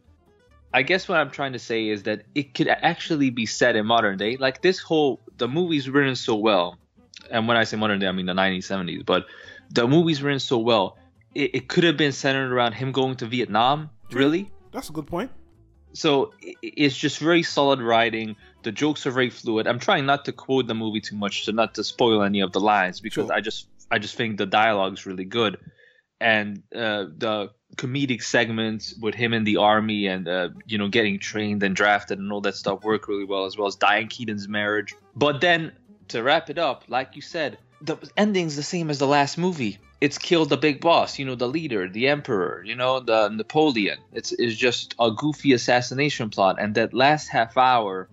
I 0.73 0.81
guess 0.81 1.07
what 1.07 1.17
I'm 1.17 1.31
trying 1.31 1.53
to 1.53 1.59
say 1.59 1.87
is 1.87 2.03
that 2.03 2.23
it 2.35 2.53
could 2.53 2.67
actually 2.67 3.29
be 3.29 3.45
set 3.45 3.75
in 3.75 3.85
modern 3.85 4.17
day. 4.17 4.37
Like 4.37 4.61
this 4.61 4.79
whole, 4.79 5.21
the 5.37 5.47
movie's 5.47 5.89
written 5.89 6.15
so 6.15 6.35
well, 6.35 6.77
and 7.31 7.47
when 7.47 7.57
I 7.57 7.63
say 7.63 7.77
modern 7.77 7.99
day, 7.99 8.07
I 8.07 8.11
mean 8.11 8.25
the 8.25 8.33
1970s. 8.33 9.05
But 9.05 9.25
the 9.71 9.87
movie's 9.87 10.21
written 10.21 10.39
so 10.39 10.57
well, 10.57 10.97
it, 11.33 11.55
it 11.55 11.67
could 11.67 11.83
have 11.83 11.97
been 11.97 12.11
centered 12.11 12.51
around 12.51 12.73
him 12.73 12.91
going 12.91 13.15
to 13.17 13.25
Vietnam. 13.25 13.89
Really? 14.11 14.51
That's 14.71 14.89
a 14.89 14.93
good 14.93 15.07
point 15.07 15.31
so 15.97 16.31
it's 16.61 16.95
just 16.95 17.17
very 17.17 17.41
solid 17.41 17.81
writing. 17.81 18.35
The 18.61 18.71
jokes 18.71 19.07
are 19.07 19.11
very 19.11 19.31
fluid. 19.31 19.67
I'm 19.67 19.79
trying 19.79 20.05
not 20.05 20.25
to 20.25 20.31
quote 20.31 20.67
the 20.67 20.75
movie 20.75 21.01
too 21.01 21.15
much, 21.15 21.45
to 21.45 21.51
not 21.51 21.73
to 21.75 21.83
spoil 21.83 22.21
any 22.21 22.41
of 22.41 22.51
the 22.51 22.59
lines 22.59 22.99
because 22.99 23.27
sure. 23.27 23.33
I 23.33 23.41
just 23.41 23.67
I 23.89 23.97
just 23.97 24.15
think 24.15 24.37
the 24.37 24.45
dialogue 24.45 24.93
is 24.93 25.05
really 25.05 25.25
good, 25.25 25.57
and 26.19 26.63
uh, 26.75 27.05
the 27.17 27.51
comedic 27.75 28.23
segments 28.23 28.95
with 28.99 29.13
him 29.13 29.33
in 29.33 29.43
the 29.43 29.57
army 29.57 30.07
and 30.07 30.27
uh, 30.27 30.49
you 30.65 30.77
know 30.77 30.87
getting 30.87 31.19
trained 31.19 31.61
and 31.63 31.75
drafted 31.75 32.17
and 32.17 32.31
all 32.31 32.41
that 32.41 32.55
stuff 32.55 32.83
work 32.83 33.07
really 33.07 33.25
well 33.25 33.45
as 33.45 33.57
well 33.57 33.67
as 33.67 33.75
Diane 33.75 34.07
Keaton's 34.07 34.47
marriage. 34.47 34.95
But 35.15 35.41
then 35.41 35.71
to 36.09 36.23
wrap 36.23 36.49
it 36.49 36.57
up, 36.57 36.85
like 36.87 37.15
you 37.15 37.21
said, 37.21 37.57
the 37.81 37.97
ending's 38.15 38.55
the 38.55 38.63
same 38.63 38.89
as 38.89 38.99
the 38.99 39.07
last 39.07 39.37
movie 39.37 39.79
it's 39.99 40.17
killed 40.17 40.49
the 40.49 40.57
big 40.57 40.79
boss, 40.79 41.17
you 41.17 41.25
know, 41.25 41.35
the 41.35 41.47
leader, 41.47 41.89
the 41.89 42.07
emperor, 42.07 42.63
you 42.63 42.75
know, 42.75 42.99
the 42.99 43.29
Napoleon. 43.29 43.97
It's 44.13 44.31
it's 44.33 44.55
just 44.55 44.93
a 44.99 45.11
goofy 45.11 45.53
assassination 45.53 46.29
plot, 46.29 46.57
and 46.59 46.75
that 46.75 46.93
last 46.93 47.27
half 47.27 47.57
hour, 47.57 48.09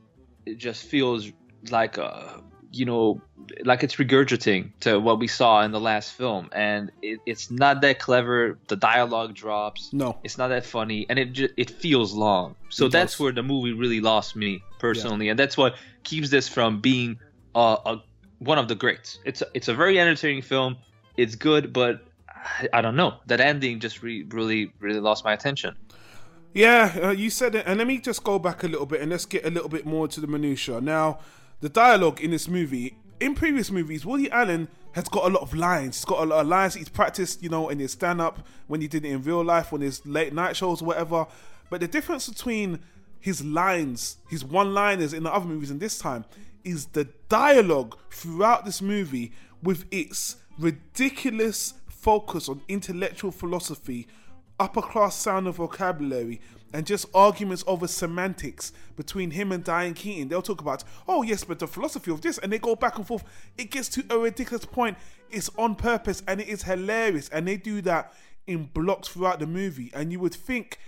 it 0.47 0.57
just 0.57 0.85
feels 0.85 1.31
like 1.71 1.99
a, 1.99 2.43
you 2.75 2.85
know, 2.85 3.21
like 3.65 3.83
it's 3.83 3.97
regurgitating 3.97 4.71
to 4.81 4.99
what 4.99 5.19
we 5.19 5.27
saw 5.27 5.63
in 5.63 5.73
the 5.73 5.81
last 5.81 6.13
film, 6.13 6.49
and 6.53 6.91
it, 7.03 7.21
it's 7.27 7.51
not 7.51 7.81
that 7.83 7.99
clever. 7.99 8.59
The 8.69 8.77
dialogue 8.77 9.35
drops. 9.35 9.93
No, 9.93 10.19
it's 10.25 10.39
not 10.39 10.49
that 10.49 10.65
funny, 10.65 11.07
and 11.09 11.19
it 11.19 11.33
just, 11.33 11.55
it 11.57 11.71
feels 11.71 12.13
long. 12.13 12.57
So 12.69 12.87
it 12.87 12.93
that's 12.93 13.15
does. 13.15 13.21
where 13.21 13.33
the 13.33 13.43
movie 13.43 13.73
really 13.73 14.01
lost 14.01 14.37
me 14.37 14.63
personally, 14.79 15.27
yeah. 15.27 15.33
and 15.33 15.39
that's 15.39 15.57
what 15.57 15.77
keeps 16.03 16.31
this 16.31 16.49
from 16.49 16.81
being 16.81 17.19
a, 17.55 17.79
a 17.87 18.03
one 18.39 18.59
of 18.59 18.69
the 18.69 18.75
greats. 18.75 19.19
It's 19.25 19.43
a, 19.43 19.47
it's 19.55 19.69
a 19.69 19.75
very 19.75 19.99
entertaining 19.99 20.43
film 20.43 20.77
it's 21.17 21.35
good, 21.35 21.73
but 21.73 22.05
I, 22.29 22.69
I 22.75 22.81
don't 22.81 22.97
know. 22.97 23.15
That 23.27 23.41
ending 23.41 23.81
just 23.81 24.03
re- 24.03 24.25
really, 24.29 24.73
really 24.81 25.01
lost 25.01 25.25
my 25.25 25.33
attention. 25.33 25.77
Yeah, 26.53 26.97
uh, 27.03 27.11
you 27.11 27.31
said 27.31 27.55
it, 27.57 27.65
and 27.67 27.79
let 27.79 27.87
me 27.87 27.99
just 27.99 28.23
go 28.23 28.39
back 28.39 28.63
a 28.63 28.69
little 28.69 28.87
bit 28.87 29.01
and 29.01 29.11
let's 29.11 29.27
get 29.27 29.45
a 29.45 29.51
little 29.51 29.69
bit 29.69 29.85
more 29.85 30.07
to 30.09 30.21
the 30.21 30.27
minutia. 30.27 30.81
Now, 30.81 31.19
the 31.61 31.69
dialogue 31.69 32.21
in 32.21 32.31
this 32.31 32.49
movie, 32.49 32.97
in 33.21 33.35
previous 33.35 33.71
movies, 33.71 34.05
Woody 34.05 34.31
Allen 34.31 34.69
has 34.93 35.09
got 35.09 35.25
a 35.25 35.29
lot 35.29 35.43
of 35.43 35.55
lines. 35.55 35.97
He's 35.97 36.05
got 36.05 36.23
a 36.23 36.27
lot 36.27 36.41
of 36.41 36.47
lines 36.47 36.75
he's 36.75 36.89
practiced, 36.89 37.43
you 37.43 37.49
know, 37.49 37.69
in 37.69 37.79
his 37.79 37.93
stand-up 37.93 38.47
when 38.67 38.81
he 38.81 38.89
did 38.89 39.05
it 39.05 39.11
in 39.11 39.23
real 39.23 39.43
life, 39.43 39.73
on 39.73 39.81
his 39.81 40.05
late 40.07 40.33
night 40.33 40.57
shows, 40.57 40.83
or 40.83 40.87
whatever. 40.87 41.27
But 41.71 41.81
the 41.81 41.89
difference 41.89 42.29
between 42.29 42.81
his 43.19 43.43
lines, 43.45 44.19
his 44.29 44.45
one-liners 44.45 45.13
in 45.13 45.23
the 45.23 45.33
other 45.33 45.47
movies 45.47 45.71
and 45.71 45.81
this 45.81 45.99
time, 45.99 46.25
is 46.63 46.87
the 46.87 47.09
dialogue 47.29 47.99
throughout 48.11 48.65
this 48.65 48.83
movie 48.83 49.33
with 49.63 49.87
its 49.91 50.37
ridiculous 50.59 51.75
focus 51.89 52.49
on 52.49 52.61
intellectual 52.69 53.31
philosophy, 53.31 54.07
upper 54.61 54.83
class 54.83 55.17
sound 55.17 55.47
of 55.47 55.57
vocabulary, 55.57 56.41
and 56.75 56.85
just 56.85 57.07
arguments 57.15 57.63
over 57.69 57.87
semantics 57.87 58.73
between 58.97 59.31
him 59.31 59.53
and 59.53 59.63
Diane 59.63 59.95
Keaton. 59.95 60.29
They'll 60.29 60.43
talk 60.43 60.61
about, 60.61 60.83
oh 61.07 61.23
yes, 61.23 61.45
but 61.45 61.61
the 61.61 61.69
philosophy 61.69 62.11
of 62.11 62.21
this, 62.21 62.37
and 62.39 62.53
they 62.53 62.59
go 62.59 62.75
back 62.75 62.99
and 62.99 63.07
forth. 63.07 63.25
It 63.57 63.71
gets 63.71 63.89
to 63.91 64.05
a 64.11 64.19
ridiculous 64.19 64.65
point. 64.65 64.99
It's 65.31 65.49
on 65.57 65.77
purpose 65.77 66.23
and 66.27 66.41
it 66.41 66.49
is 66.49 66.65
hilarious, 66.65 67.29
and 67.29 67.47
they 67.47 67.57
do 67.57 67.81
that 67.83 68.13
in 68.49 68.65
blocks 68.75 69.09
throughout 69.09 69.39
the 69.39 69.47
movie. 69.47 69.93
And 69.95 70.11
you 70.11 70.19
would 70.19 70.35
think 70.35 70.79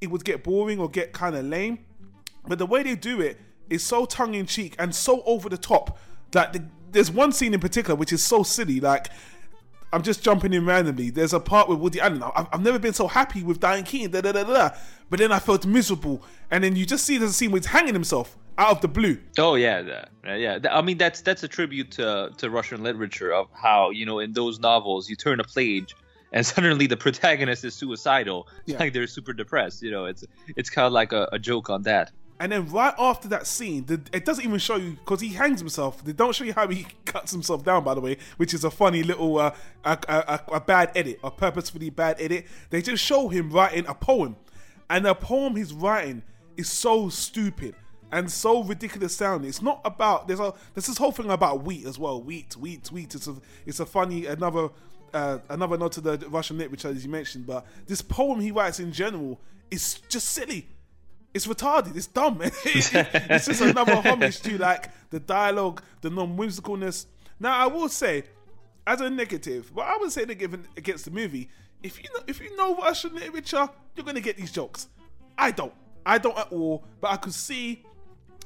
it 0.00 0.10
would 0.10 0.24
get 0.24 0.42
boring 0.42 0.80
or 0.80 0.88
get 0.88 1.12
kind 1.12 1.36
of 1.36 1.44
lame, 1.44 1.80
but 2.48 2.58
the 2.58 2.66
way 2.66 2.82
they 2.82 2.96
do 2.96 3.20
it 3.20 3.38
is 3.68 3.82
so 3.82 4.06
tongue 4.06 4.34
in 4.34 4.46
cheek 4.46 4.74
and 4.78 4.94
so 4.94 5.22
over 5.24 5.48
the 5.48 5.58
top 5.58 5.98
that 6.32 6.52
the 6.54 6.64
there's 6.94 7.10
one 7.10 7.32
scene 7.32 7.52
in 7.52 7.60
particular 7.60 7.96
which 7.96 8.12
is 8.12 8.22
so 8.22 8.42
silly. 8.42 8.80
Like, 8.80 9.08
I'm 9.94 10.02
just 10.02 10.22
jumping 10.22 10.52
in 10.52 10.66
randomly. 10.66 11.10
There's 11.10 11.32
a 11.32 11.40
part 11.40 11.68
with 11.68 11.78
Woody 11.78 12.00
Allen. 12.00 12.22
I've, 12.22 12.48
I've 12.52 12.62
never 12.62 12.78
been 12.78 12.94
so 12.94 13.06
happy 13.06 13.42
with 13.42 13.60
Diane 13.60 13.84
Keaton. 13.84 14.10
Da, 14.10 14.20
da, 14.20 14.32
da, 14.32 14.42
da. 14.42 14.70
But 15.08 15.20
then 15.20 15.30
I 15.30 15.38
felt 15.38 15.64
miserable. 15.64 16.22
And 16.50 16.64
then 16.64 16.74
you 16.74 16.84
just 16.84 17.04
see 17.04 17.16
there's 17.16 17.30
a 17.30 17.34
scene 17.34 17.52
where 17.52 17.60
he's 17.60 17.66
hanging 17.66 17.94
himself 17.94 18.36
out 18.58 18.70
of 18.70 18.80
the 18.80 18.88
blue. 18.88 19.18
Oh 19.38 19.54
yeah, 19.54 20.04
yeah. 20.24 20.58
I 20.70 20.82
mean 20.82 20.98
that's 20.98 21.20
that's 21.20 21.42
a 21.42 21.48
tribute 21.48 21.90
to 21.92 22.32
to 22.36 22.50
Russian 22.50 22.82
literature 22.82 23.32
of 23.32 23.48
how 23.52 23.90
you 23.90 24.06
know 24.06 24.18
in 24.18 24.32
those 24.32 24.58
novels 24.58 25.08
you 25.08 25.16
turn 25.16 25.40
a 25.40 25.44
page 25.44 25.94
and 26.32 26.44
suddenly 26.54 26.86
the 26.86 26.96
protagonist 26.96 27.64
is 27.64 27.74
suicidal. 27.74 28.48
Yeah. 28.66 28.78
Like 28.78 28.92
they're 28.92 29.06
super 29.06 29.32
depressed. 29.32 29.82
You 29.82 29.90
know, 29.90 30.04
it's 30.04 30.24
it's 30.56 30.70
kind 30.70 30.86
of 30.86 30.92
like 30.92 31.12
a, 31.12 31.28
a 31.32 31.38
joke 31.38 31.70
on 31.70 31.82
that. 31.82 32.10
And 32.40 32.50
then 32.50 32.68
right 32.68 32.94
after 32.98 33.28
that 33.28 33.46
scene, 33.46 33.86
the, 33.86 34.00
it 34.12 34.24
doesn't 34.24 34.44
even 34.44 34.58
show 34.58 34.76
you 34.76 34.92
because 34.92 35.20
he 35.20 35.28
hangs 35.28 35.60
himself. 35.60 36.04
They 36.04 36.12
don't 36.12 36.34
show 36.34 36.44
you 36.44 36.52
how 36.52 36.66
he 36.66 36.86
cuts 37.04 37.30
himself 37.30 37.64
down, 37.64 37.84
by 37.84 37.94
the 37.94 38.00
way, 38.00 38.18
which 38.38 38.52
is 38.52 38.64
a 38.64 38.70
funny 38.70 39.02
little 39.02 39.38
uh, 39.38 39.54
a, 39.84 39.98
a, 40.08 40.40
a, 40.54 40.60
bad 40.60 40.90
edit, 40.96 41.20
a 41.22 41.30
purposefully 41.30 41.90
bad 41.90 42.16
edit. 42.18 42.46
They 42.70 42.82
just 42.82 43.04
show 43.04 43.28
him 43.28 43.50
writing 43.50 43.86
a 43.86 43.94
poem, 43.94 44.36
and 44.90 45.04
the 45.04 45.14
poem 45.14 45.54
he's 45.54 45.72
writing 45.72 46.22
is 46.56 46.68
so 46.70 47.08
stupid 47.08 47.76
and 48.10 48.30
so 48.30 48.64
ridiculous 48.64 49.14
sounding. 49.14 49.48
It's 49.48 49.62
not 49.62 49.80
about 49.84 50.26
there's 50.26 50.40
a 50.40 50.52
there's 50.74 50.86
this 50.86 50.98
whole 50.98 51.12
thing 51.12 51.30
about 51.30 51.62
wheat 51.62 51.86
as 51.86 51.98
well. 51.98 52.20
Wheat, 52.20 52.56
wheat, 52.56 52.90
wheat. 52.90 53.14
It's 53.14 53.28
a 53.28 53.36
it's 53.64 53.78
a 53.78 53.86
funny 53.86 54.26
another 54.26 54.70
uh, 55.12 55.38
another 55.48 55.78
note 55.78 55.92
to 55.92 56.00
the 56.00 56.18
Russian 56.28 56.58
literature 56.58 56.88
as 56.88 57.04
you 57.04 57.10
mentioned. 57.10 57.46
But 57.46 57.64
this 57.86 58.02
poem 58.02 58.40
he 58.40 58.50
writes 58.50 58.80
in 58.80 58.92
general 58.92 59.40
is 59.70 60.00
just 60.08 60.28
silly 60.28 60.68
it's 61.34 61.46
retarded. 61.48 61.96
It's 61.96 62.06
dumb. 62.06 62.40
it's 62.42 63.46
just 63.46 63.60
another 63.60 63.96
homage 63.96 64.40
to 64.42 64.56
like 64.56 64.90
the 65.10 65.20
dialogue, 65.20 65.82
the 66.00 66.10
non-whimsicalness. 66.10 67.06
Now, 67.40 67.58
I 67.58 67.66
will 67.66 67.88
say, 67.88 68.24
as 68.86 69.00
a 69.00 69.10
negative, 69.10 69.72
but 69.74 69.82
I 69.82 69.96
would 69.98 70.12
say 70.12 70.24
negative 70.24 70.66
against 70.76 71.04
the 71.04 71.10
movie, 71.10 71.48
if 71.82 72.02
you 72.02 72.08
know 72.14 72.20
if 72.26 72.40
you 72.40 72.56
know 72.56 72.76
Russian 72.76 73.14
literature, 73.14 73.68
you're 73.94 74.06
gonna 74.06 74.20
get 74.20 74.36
these 74.36 74.52
jokes. 74.52 74.88
I 75.36 75.50
don't. 75.50 75.74
I 76.06 76.18
don't 76.18 76.38
at 76.38 76.52
all. 76.52 76.84
But 77.00 77.10
I 77.10 77.16
could 77.16 77.34
see, 77.34 77.82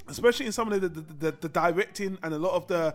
especially 0.09 0.47
in 0.47 0.53
some 0.53 0.73
of 0.73 0.81
the 0.81 0.89
the, 0.89 1.01
the, 1.01 1.37
the 1.41 1.49
directing 1.49 2.19
and 2.23 2.35
a 2.35 2.39
lot 2.39 2.55
of 2.55 2.67
the 2.67 2.95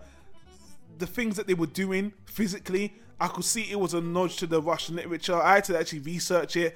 the 0.97 1.07
things 1.07 1.37
that 1.37 1.47
they 1.47 1.53
were 1.53 1.67
doing 1.67 2.13
physically, 2.25 2.93
I 3.19 3.27
could 3.27 3.45
see 3.45 3.69
it 3.71 3.79
was 3.79 3.93
a 3.93 4.01
nudge 4.01 4.37
to 4.37 4.47
the 4.47 4.61
Russian 4.61 4.95
literature. 4.95 5.35
I 5.35 5.55
had 5.55 5.63
to 5.65 5.79
actually 5.79 5.99
research 5.99 6.55
it. 6.55 6.75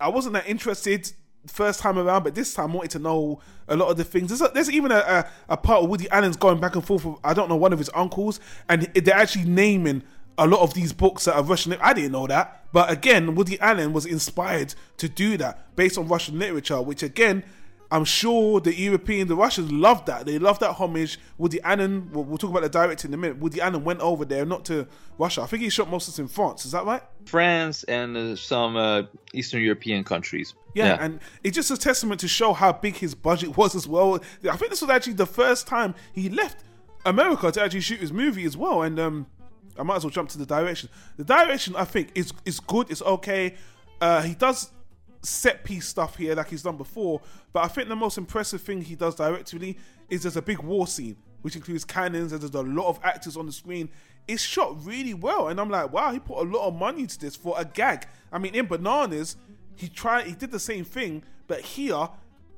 I 0.00 0.08
wasn't 0.08 0.34
that 0.34 0.48
interested 0.48 1.12
first 1.48 1.80
time 1.80 1.98
around, 1.98 2.22
but 2.22 2.34
this 2.34 2.54
time 2.54 2.72
I 2.72 2.74
wanted 2.74 2.90
to 2.92 2.98
know 2.98 3.40
a 3.66 3.76
lot 3.76 3.90
of 3.90 3.96
the 3.96 4.04
things. 4.04 4.28
There's, 4.28 4.40
a, 4.40 4.50
there's 4.52 4.70
even 4.70 4.92
a, 4.92 4.96
a, 4.96 5.30
a, 5.50 5.56
part 5.56 5.82
of 5.82 5.90
Woody 5.90 6.08
Allen's 6.10 6.36
going 6.36 6.60
back 6.60 6.74
and 6.74 6.84
forth 6.84 7.04
with, 7.04 7.16
I 7.24 7.34
don't 7.34 7.48
know, 7.48 7.56
one 7.56 7.72
of 7.72 7.78
his 7.78 7.90
uncles, 7.94 8.40
and 8.68 8.82
they're 8.94 9.14
actually 9.14 9.44
naming 9.44 10.02
a 10.38 10.46
lot 10.46 10.60
of 10.60 10.72
these 10.72 10.92
books 10.92 11.24
that 11.24 11.34
are 11.34 11.42
Russian. 11.42 11.76
I 11.80 11.92
didn't 11.92 12.12
know 12.12 12.26
that. 12.28 12.64
But 12.72 12.90
again, 12.90 13.34
Woody 13.34 13.58
Allen 13.60 13.92
was 13.92 14.06
inspired 14.06 14.74
to 14.98 15.08
do 15.08 15.36
that 15.38 15.74
based 15.74 15.98
on 15.98 16.06
Russian 16.06 16.38
literature, 16.38 16.80
which 16.80 17.02
again, 17.02 17.42
I'm 17.90 18.04
sure 18.04 18.60
the 18.60 18.74
European, 18.74 19.28
the 19.28 19.36
Russians 19.36 19.72
love 19.72 20.04
that. 20.06 20.26
They 20.26 20.38
love 20.38 20.58
that 20.58 20.72
homage. 20.72 21.18
Woody 21.38 21.60
Allen, 21.62 22.10
we'll, 22.12 22.24
we'll, 22.24 22.36
talk 22.36 22.50
about 22.50 22.62
the 22.62 22.68
director 22.68 23.08
in 23.08 23.14
a 23.14 23.16
minute. 23.16 23.38
Woody 23.38 23.62
Allen 23.62 23.82
went 23.82 24.00
over 24.00 24.26
there, 24.26 24.44
not 24.44 24.66
to 24.66 24.86
Russia. 25.16 25.40
I 25.40 25.46
think 25.46 25.62
he 25.62 25.70
shot 25.70 25.88
most 25.90 26.06
of 26.08 26.14
it 26.14 26.22
in 26.22 26.28
France. 26.28 26.66
Is 26.66 26.72
that 26.72 26.84
right? 26.84 27.02
France 27.24 27.84
and 27.84 28.14
uh, 28.14 28.36
some 28.36 28.76
uh, 28.76 29.04
Eastern 29.32 29.62
European 29.62 30.04
countries. 30.04 30.54
Yeah, 30.74 30.86
yeah, 30.86 30.98
and 31.00 31.20
it's 31.42 31.54
just 31.54 31.70
a 31.70 31.78
testament 31.78 32.20
to 32.20 32.28
show 32.28 32.52
how 32.52 32.72
big 32.72 32.96
his 32.96 33.14
budget 33.14 33.56
was 33.56 33.74
as 33.74 33.88
well. 33.88 34.20
I 34.48 34.56
think 34.56 34.70
this 34.70 34.82
was 34.82 34.90
actually 34.90 35.14
the 35.14 35.26
first 35.26 35.66
time 35.66 35.94
he 36.12 36.28
left 36.28 36.62
America 37.06 37.50
to 37.50 37.62
actually 37.62 37.80
shoot 37.80 38.00
his 38.00 38.12
movie 38.12 38.44
as 38.44 38.56
well. 38.56 38.82
And 38.82 39.00
um, 39.00 39.26
I 39.78 39.82
might 39.82 39.96
as 39.96 40.04
well 40.04 40.10
jump 40.10 40.28
to 40.30 40.38
the 40.38 40.46
direction. 40.46 40.90
The 41.16 41.24
direction, 41.24 41.74
I 41.74 41.84
think, 41.84 42.10
is 42.14 42.34
is 42.44 42.60
good. 42.60 42.90
It's 42.90 43.02
okay. 43.02 43.54
Uh, 44.00 44.22
he 44.22 44.34
does 44.34 44.70
set 45.22 45.64
piece 45.64 45.86
stuff 45.86 46.16
here 46.16 46.34
like 46.34 46.50
he's 46.50 46.62
done 46.62 46.76
before, 46.76 47.20
but 47.52 47.64
I 47.64 47.68
think 47.68 47.88
the 47.88 47.96
most 47.96 48.18
impressive 48.18 48.60
thing 48.60 48.82
he 48.82 48.94
does 48.94 49.14
directly 49.14 49.78
is 50.08 50.22
there's 50.22 50.36
a 50.36 50.42
big 50.42 50.58
war 50.60 50.86
scene, 50.86 51.16
which 51.42 51.56
includes 51.56 51.84
cannons 51.84 52.32
and 52.32 52.40
there's 52.40 52.54
a 52.54 52.62
lot 52.62 52.88
of 52.88 53.00
actors 53.02 53.36
on 53.36 53.46
the 53.46 53.52
screen. 53.52 53.88
It's 54.26 54.42
shot 54.42 54.84
really 54.84 55.14
well, 55.14 55.48
and 55.48 55.60
I'm 55.60 55.70
like, 55.70 55.92
wow, 55.92 56.12
he 56.12 56.18
put 56.18 56.38
a 56.38 56.48
lot 56.48 56.68
of 56.68 56.74
money 56.74 57.02
into 57.02 57.18
this 57.18 57.34
for 57.34 57.54
a 57.58 57.64
gag. 57.64 58.06
I 58.30 58.38
mean, 58.38 58.54
in 58.54 58.66
Bananas, 58.66 59.36
he 59.74 59.88
tried, 59.88 60.26
he 60.26 60.34
did 60.34 60.50
the 60.50 60.60
same 60.60 60.84
thing, 60.84 61.22
but 61.46 61.60
here 61.60 62.08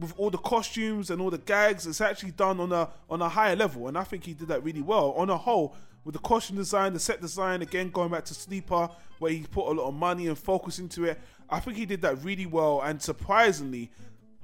with 0.00 0.14
all 0.16 0.30
the 0.30 0.38
costumes 0.38 1.10
and 1.10 1.20
all 1.20 1.30
the 1.30 1.38
gags, 1.38 1.86
it's 1.86 2.00
actually 2.00 2.32
done 2.32 2.58
on 2.58 2.72
a 2.72 2.88
on 3.08 3.22
a 3.22 3.28
higher 3.28 3.54
level, 3.54 3.86
and 3.86 3.96
I 3.96 4.02
think 4.02 4.24
he 4.24 4.34
did 4.34 4.48
that 4.48 4.64
really 4.64 4.82
well. 4.82 5.12
On 5.12 5.30
a 5.30 5.36
whole, 5.36 5.76
with 6.04 6.14
the 6.14 6.20
costume 6.20 6.56
design, 6.56 6.92
the 6.92 6.98
set 6.98 7.20
design, 7.20 7.62
again 7.62 7.90
going 7.90 8.10
back 8.10 8.24
to 8.26 8.34
Sleeper, 8.34 8.88
where 9.18 9.30
he 9.30 9.40
put 9.42 9.68
a 9.68 9.72
lot 9.72 9.88
of 9.88 9.94
money 9.94 10.26
and 10.26 10.38
focus 10.38 10.78
into 10.78 11.04
it. 11.04 11.20
I 11.50 11.60
think 11.60 11.76
he 11.76 11.86
did 11.86 12.02
that 12.02 12.22
really 12.24 12.46
well, 12.46 12.80
and 12.82 13.00
surprisingly, 13.00 13.90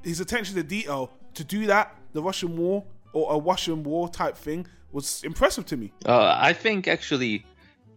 his 0.02 0.20
attention 0.20 0.56
to 0.56 0.62
detail 0.62 1.10
to 1.34 1.44
do 1.44 1.66
that, 1.66 1.94
the 2.12 2.22
Russian 2.22 2.56
war 2.56 2.84
or 3.12 3.34
a 3.34 3.38
Russian 3.38 3.82
war 3.82 4.08
type 4.08 4.36
thing, 4.36 4.66
was 4.92 5.22
impressive 5.24 5.66
to 5.66 5.76
me. 5.76 5.92
Uh, 6.04 6.36
I 6.38 6.52
think 6.52 6.88
actually, 6.88 7.44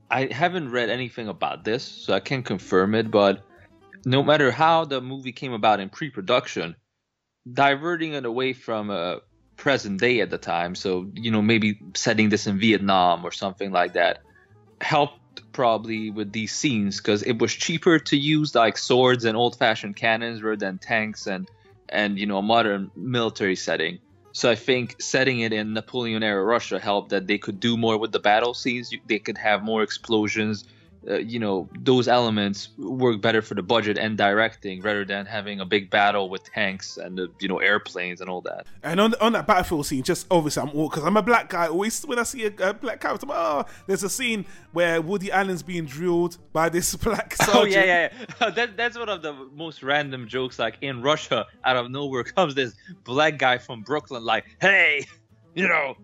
I 0.09 0.25
haven't 0.31 0.71
read 0.71 0.89
anything 0.89 1.27
about 1.27 1.63
this, 1.63 1.83
so 1.83 2.13
I 2.13 2.19
can't 2.19 2.45
confirm 2.45 2.95
it. 2.95 3.11
But 3.11 3.43
no 4.05 4.23
matter 4.23 4.51
how 4.51 4.85
the 4.85 5.01
movie 5.01 5.31
came 5.31 5.53
about 5.53 5.79
in 5.79 5.89
pre-production, 5.89 6.75
diverting 7.51 8.13
it 8.13 8.25
away 8.25 8.53
from 8.53 8.89
a 8.89 9.21
present 9.55 9.99
day 9.99 10.21
at 10.21 10.29
the 10.29 10.37
time. 10.37 10.73
So, 10.73 11.09
you 11.13 11.31
know, 11.31 11.41
maybe 11.41 11.79
setting 11.93 12.29
this 12.29 12.47
in 12.47 12.59
Vietnam 12.59 13.25
or 13.25 13.31
something 13.31 13.71
like 13.71 13.93
that 13.93 14.21
helped 14.81 15.18
probably 15.51 16.09
with 16.11 16.31
these 16.31 16.53
scenes 16.53 16.97
because 16.97 17.23
it 17.23 17.39
was 17.39 17.53
cheaper 17.53 17.99
to 17.99 18.17
use 18.17 18.55
like 18.55 18.77
swords 18.77 19.25
and 19.25 19.35
old 19.37 19.57
fashioned 19.57 19.95
cannons 19.95 20.41
rather 20.41 20.57
than 20.57 20.77
tanks 20.77 21.27
and, 21.27 21.49
and, 21.89 22.17
you 22.19 22.25
know, 22.25 22.37
a 22.37 22.41
modern 22.41 22.91
military 22.95 23.55
setting. 23.55 23.99
So 24.31 24.49
I 24.49 24.55
think 24.55 25.01
setting 25.01 25.39
it 25.39 25.53
in 25.53 25.73
Napoleon 25.73 26.23
era 26.23 26.43
Russia 26.43 26.79
helped 26.79 27.09
that 27.09 27.27
they 27.27 27.37
could 27.37 27.59
do 27.59 27.77
more 27.77 27.97
with 27.97 28.11
the 28.11 28.19
battle 28.19 28.53
scenes. 28.53 28.91
They 29.07 29.19
could 29.19 29.37
have 29.37 29.63
more 29.63 29.81
explosions 29.83 30.65
uh, 31.07 31.15
you 31.15 31.39
know 31.39 31.69
those 31.79 32.07
elements 32.07 32.69
work 32.77 33.21
better 33.21 33.41
for 33.41 33.55
the 33.55 33.63
budget 33.63 33.97
and 33.97 34.17
directing 34.17 34.81
rather 34.81 35.05
than 35.05 35.25
having 35.25 35.59
a 35.59 35.65
big 35.65 35.89
battle 35.89 36.29
with 36.29 36.43
tanks 36.43 36.97
and 36.97 37.19
uh, 37.19 37.27
you 37.39 37.47
know 37.47 37.59
airplanes 37.59 38.21
and 38.21 38.29
all 38.29 38.41
that. 38.41 38.67
And 38.83 38.99
on 38.99 39.13
on 39.15 39.31
that 39.33 39.47
battlefield 39.47 39.85
scene, 39.85 40.03
just 40.03 40.27
obviously 40.29 40.63
I'm 40.63 40.69
all 40.71 40.89
because 40.89 41.03
I'm 41.03 41.17
a 41.17 41.21
black 41.21 41.49
guy. 41.49 41.67
Always 41.67 42.01
when 42.05 42.19
I 42.19 42.23
see 42.23 42.45
a, 42.45 42.69
a 42.69 42.73
black 42.73 42.99
character, 42.99 43.25
I'm, 43.25 43.31
oh, 43.33 43.65
there's 43.87 44.03
a 44.03 44.09
scene 44.09 44.45
where 44.73 45.01
Woody 45.01 45.31
Allen's 45.31 45.63
being 45.63 45.85
drilled 45.85 46.37
by 46.53 46.69
this 46.69 46.95
black 46.95 47.35
sergeant. 47.35 47.57
Oh 47.57 47.63
yeah, 47.63 47.83
yeah, 47.83 48.09
yeah. 48.41 48.49
that, 48.55 48.77
that's 48.77 48.97
one 48.97 49.09
of 49.09 49.21
the 49.21 49.33
most 49.53 49.83
random 49.83 50.27
jokes. 50.27 50.59
Like 50.59 50.77
in 50.81 51.01
Russia, 51.01 51.47
out 51.63 51.77
of 51.77 51.89
nowhere 51.91 52.23
comes 52.23 52.55
this 52.55 52.73
black 53.03 53.37
guy 53.37 53.57
from 53.57 53.81
Brooklyn, 53.81 54.23
like, 54.23 54.45
hey, 54.59 55.05
you 55.55 55.67
know, 55.67 55.95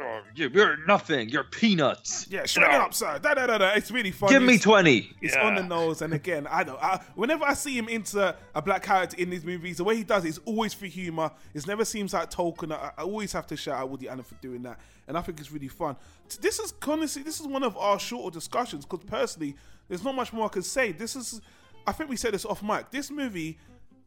Oh, 0.00 0.20
you're 0.34 0.76
nothing. 0.86 1.28
You're 1.28 1.44
peanuts. 1.44 2.26
Yeah, 2.28 2.44
straight 2.46 2.74
up, 2.74 2.94
sir. 2.94 3.18
Da, 3.18 3.34
da, 3.34 3.46
da, 3.46 3.58
da. 3.58 3.70
It's 3.70 3.90
really 3.90 4.10
funny. 4.10 4.32
Give 4.32 4.42
me 4.42 4.58
twenty. 4.58 5.10
It's 5.20 5.34
yeah. 5.34 5.46
on 5.46 5.54
the 5.54 5.62
nose, 5.62 6.02
and 6.02 6.12
again, 6.12 6.46
I 6.46 6.64
don't. 6.64 6.82
I, 6.82 7.02
whenever 7.14 7.44
I 7.44 7.54
see 7.54 7.76
him 7.76 7.88
into 7.88 8.36
a 8.54 8.62
black 8.62 8.82
character 8.82 9.16
in 9.18 9.30
these 9.30 9.44
movies, 9.44 9.78
the 9.78 9.84
way 9.84 9.96
he 9.96 10.04
does 10.04 10.24
it 10.24 10.28
is 10.28 10.40
always 10.44 10.74
for 10.74 10.86
humor. 10.86 11.30
It 11.54 11.66
never 11.66 11.84
seems 11.84 12.12
like 12.12 12.30
token. 12.30 12.72
I, 12.72 12.90
I 12.96 13.02
always 13.02 13.32
have 13.32 13.46
to 13.48 13.56
shout 13.56 13.78
out 13.78 13.90
Woody 13.90 14.08
Allen 14.08 14.24
for 14.24 14.34
doing 14.36 14.62
that, 14.62 14.80
and 15.06 15.16
I 15.16 15.22
think 15.22 15.40
it's 15.40 15.52
really 15.52 15.68
fun. 15.68 15.96
This 16.40 16.58
is 16.58 16.74
honestly, 16.86 17.22
this 17.22 17.40
is 17.40 17.46
one 17.46 17.62
of 17.62 17.76
our 17.76 17.98
shorter 17.98 18.34
discussions 18.34 18.84
because 18.84 19.04
personally, 19.06 19.56
there's 19.88 20.04
not 20.04 20.14
much 20.14 20.32
more 20.32 20.46
I 20.46 20.48
can 20.48 20.62
say. 20.62 20.92
This 20.92 21.16
is, 21.16 21.40
I 21.86 21.92
think 21.92 22.10
we 22.10 22.16
said 22.16 22.34
this 22.34 22.44
off 22.44 22.62
mic. 22.62 22.90
This 22.90 23.10
movie 23.10 23.58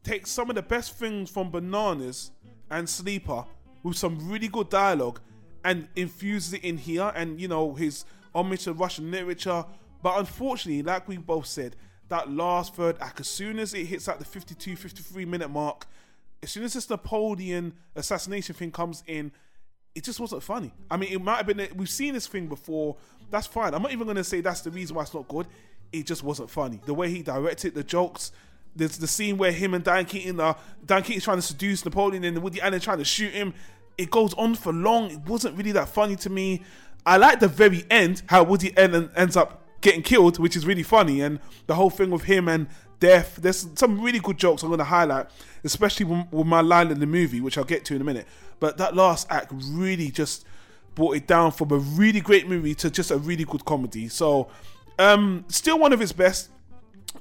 takes 0.03 0.31
some 0.31 0.49
of 0.49 0.55
the 0.55 0.61
best 0.61 0.97
things 0.97 1.29
from 1.29 1.51
Bananas 1.51 2.31
and 2.69 2.89
Sleeper 2.89 3.45
with 3.83 3.97
some 3.97 4.29
really 4.29 4.47
good 4.47 4.69
dialogue 4.69 5.19
and 5.63 5.87
infuses 5.95 6.53
it 6.53 6.63
in 6.63 6.77
here 6.77 7.11
and 7.15 7.39
you 7.39 7.47
know 7.47 7.73
his 7.73 8.05
homage 8.33 8.63
to 8.63 8.73
Russian 8.73 9.11
literature. 9.11 9.65
But 10.01 10.19
unfortunately, 10.19 10.83
like 10.83 11.07
we 11.07 11.17
both 11.17 11.45
said, 11.45 11.75
that 12.09 12.31
last 12.31 12.75
third 12.75 12.97
act, 12.99 13.19
as 13.19 13.27
soon 13.27 13.59
as 13.59 13.73
it 13.73 13.85
hits 13.85 14.07
at 14.07 14.19
the 14.19 14.25
52, 14.25 14.75
53 14.75 15.25
minute 15.25 15.49
mark, 15.49 15.85
as 16.43 16.51
soon 16.51 16.63
as 16.63 16.73
this 16.73 16.89
Napoleon 16.89 17.73
assassination 17.95 18.55
thing 18.55 18.71
comes 18.71 19.03
in, 19.07 19.31
it 19.93 20.03
just 20.03 20.19
wasn't 20.19 20.43
funny. 20.43 20.73
I 20.89 20.97
mean, 20.97 21.11
it 21.11 21.21
might 21.21 21.37
have 21.37 21.47
been, 21.47 21.67
we've 21.75 21.89
seen 21.89 22.13
this 22.13 22.27
thing 22.27 22.47
before. 22.47 22.97
That's 23.29 23.47
fine. 23.47 23.73
I'm 23.73 23.81
not 23.81 23.91
even 23.91 24.05
going 24.05 24.17
to 24.17 24.23
say 24.23 24.41
that's 24.41 24.61
the 24.61 24.71
reason 24.71 24.95
why 24.95 25.03
it's 25.03 25.13
not 25.13 25.27
good. 25.27 25.47
It 25.91 26.05
just 26.05 26.23
wasn't 26.23 26.49
funny. 26.49 26.79
The 26.85 26.93
way 26.93 27.09
he 27.09 27.21
directed 27.21 27.75
the 27.75 27.83
jokes, 27.83 28.31
there's 28.75 28.97
the 28.97 29.07
scene 29.07 29.37
where 29.37 29.51
him 29.51 29.73
and 29.73 29.83
Diane 29.83 30.05
Keaton 30.05 30.39
are, 30.39 30.55
Diane 30.85 31.03
Keaton's 31.03 31.25
trying 31.25 31.37
to 31.37 31.41
seduce 31.41 31.83
Napoleon 31.83 32.23
and 32.23 32.41
Woody 32.41 32.61
Allen 32.61 32.79
trying 32.79 32.99
to 32.99 33.05
shoot 33.05 33.33
him 33.33 33.53
it 33.97 34.11
goes 34.11 34.33
on 34.35 34.55
for 34.55 34.73
long. 34.73 35.11
It 35.11 35.19
wasn't 35.19 35.57
really 35.57 35.71
that 35.73 35.89
funny 35.89 36.15
to 36.17 36.29
me. 36.29 36.63
I 37.05 37.17
like 37.17 37.39
the 37.39 37.47
very 37.47 37.85
end, 37.89 38.21
how 38.27 38.43
Woody 38.43 38.75
ends 38.77 39.35
up 39.35 39.61
getting 39.81 40.03
killed, 40.03 40.39
which 40.39 40.55
is 40.55 40.65
really 40.65 40.83
funny, 40.83 41.21
and 41.21 41.39
the 41.67 41.75
whole 41.75 41.89
thing 41.89 42.11
with 42.11 42.23
him 42.23 42.47
and 42.47 42.67
death. 42.99 43.37
There's 43.41 43.67
some 43.75 43.99
really 43.99 44.19
good 44.19 44.37
jokes 44.37 44.63
I'm 44.63 44.69
going 44.69 44.77
to 44.77 44.85
highlight, 44.85 45.27
especially 45.63 46.05
with 46.05 46.47
my 46.47 46.61
line 46.61 46.91
in 46.91 46.99
the 46.99 47.05
movie, 47.05 47.41
which 47.41 47.57
I'll 47.57 47.63
get 47.65 47.83
to 47.85 47.95
in 47.95 48.01
a 48.01 48.05
minute. 48.05 48.27
But 48.59 48.77
that 48.77 48.95
last 48.95 49.27
act 49.29 49.51
really 49.51 50.09
just 50.11 50.45
brought 50.95 51.15
it 51.15 51.27
down 51.27 51.51
from 51.51 51.71
a 51.71 51.77
really 51.77 52.21
great 52.21 52.47
movie 52.47 52.75
to 52.75 52.89
just 52.89 53.11
a 53.11 53.17
really 53.17 53.43
good 53.43 53.65
comedy. 53.65 54.07
So, 54.07 54.49
um, 54.99 55.45
still 55.49 55.79
one 55.79 55.91
of 55.93 56.01
its 56.01 56.11
best. 56.11 56.49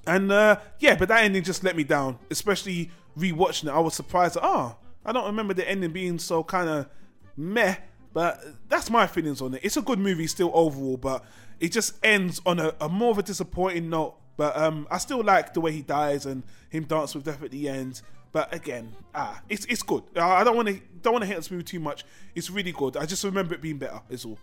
And 0.06 0.30
uh, 0.30 0.60
yeah, 0.78 0.94
but 0.96 1.08
that 1.08 1.24
ending 1.24 1.42
just 1.42 1.64
let 1.64 1.76
me 1.76 1.82
down, 1.82 2.18
especially 2.30 2.90
rewatching 3.18 3.64
it. 3.64 3.70
I 3.70 3.80
was 3.80 3.94
surprised. 3.94 4.36
Ah, 4.40 4.76
oh, 4.76 4.79
I 5.04 5.12
don't 5.12 5.26
remember 5.26 5.54
the 5.54 5.68
ending 5.68 5.92
being 5.92 6.18
so 6.18 6.44
kind 6.44 6.68
of 6.68 6.88
meh, 7.36 7.76
but 8.12 8.42
that's 8.68 8.90
my 8.90 9.06
feelings 9.06 9.40
on 9.40 9.54
it. 9.54 9.60
It's 9.62 9.76
a 9.76 9.82
good 9.82 9.98
movie 9.98 10.26
still 10.26 10.50
overall, 10.54 10.96
but 10.96 11.24
it 11.58 11.72
just 11.72 11.94
ends 12.04 12.40
on 12.44 12.58
a, 12.58 12.74
a 12.80 12.88
more 12.88 13.10
of 13.10 13.18
a 13.18 13.22
disappointing 13.22 13.88
note. 13.90 14.16
But 14.36 14.56
um, 14.56 14.86
I 14.90 14.98
still 14.98 15.22
like 15.22 15.52
the 15.52 15.60
way 15.60 15.72
he 15.72 15.82
dies 15.82 16.26
and 16.26 16.42
him 16.70 16.84
dance 16.84 17.14
with 17.14 17.24
death 17.24 17.42
at 17.42 17.50
the 17.50 17.68
end. 17.68 18.00
But 18.32 18.54
again, 18.54 18.92
ah, 19.14 19.42
it's 19.48 19.64
it's 19.66 19.82
good. 19.82 20.04
I 20.16 20.44
don't 20.44 20.56
want 20.56 20.68
to 20.68 20.80
don't 21.02 21.12
want 21.12 21.22
to 21.22 21.26
hit 21.26 21.36
this 21.36 21.50
movie 21.50 21.64
too 21.64 21.80
much. 21.80 22.04
It's 22.34 22.48
really 22.48 22.72
good. 22.72 22.96
I 22.96 23.04
just 23.04 23.24
remember 23.24 23.54
it 23.54 23.60
being 23.60 23.78
better. 23.78 24.00
Is 24.08 24.24
all. 24.24 24.38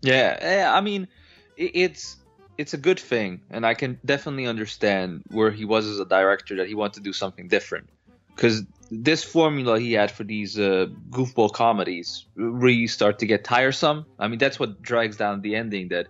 Yeah, 0.00 0.38
yeah. 0.40 0.72
I 0.72 0.80
mean, 0.80 1.08
it's 1.56 2.18
it's 2.56 2.72
a 2.72 2.78
good 2.78 3.00
thing, 3.00 3.40
and 3.50 3.66
I 3.66 3.74
can 3.74 3.98
definitely 4.04 4.46
understand 4.46 5.22
where 5.30 5.50
he 5.50 5.64
was 5.64 5.86
as 5.86 5.98
a 5.98 6.04
director 6.04 6.56
that 6.56 6.68
he 6.68 6.74
wanted 6.74 6.94
to 6.94 7.00
do 7.00 7.12
something 7.12 7.48
different 7.48 7.88
because 8.34 8.62
this 8.90 9.24
formula 9.24 9.78
he 9.80 9.92
had 9.92 10.10
for 10.10 10.24
these 10.24 10.58
uh, 10.58 10.86
goofball 11.10 11.52
comedies 11.52 12.26
really 12.34 12.86
start 12.86 13.18
to 13.20 13.26
get 13.26 13.44
tiresome. 13.44 14.06
I 14.18 14.28
mean, 14.28 14.38
that's 14.38 14.58
what 14.58 14.82
drags 14.82 15.16
down 15.16 15.40
the 15.40 15.56
ending. 15.56 15.88
That 15.88 16.06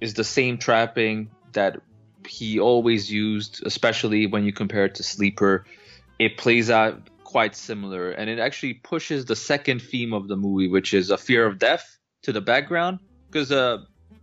is 0.00 0.14
the 0.14 0.24
same 0.24 0.58
trapping 0.58 1.30
that 1.52 1.80
he 2.26 2.58
always 2.58 3.10
used, 3.10 3.62
especially 3.64 4.26
when 4.26 4.44
you 4.44 4.52
compare 4.52 4.84
it 4.84 4.96
to 4.96 5.02
Sleeper. 5.02 5.64
It 6.18 6.36
plays 6.36 6.70
out 6.70 7.08
quite 7.24 7.54
similar, 7.54 8.10
and 8.10 8.28
it 8.28 8.38
actually 8.38 8.74
pushes 8.74 9.24
the 9.24 9.36
second 9.36 9.80
theme 9.80 10.12
of 10.12 10.28
the 10.28 10.36
movie, 10.36 10.68
which 10.68 10.94
is 10.94 11.10
a 11.10 11.18
fear 11.18 11.46
of 11.46 11.58
death, 11.58 11.98
to 12.22 12.32
the 12.32 12.40
background. 12.40 12.98
Because 13.30 13.52
uh, 13.52 13.78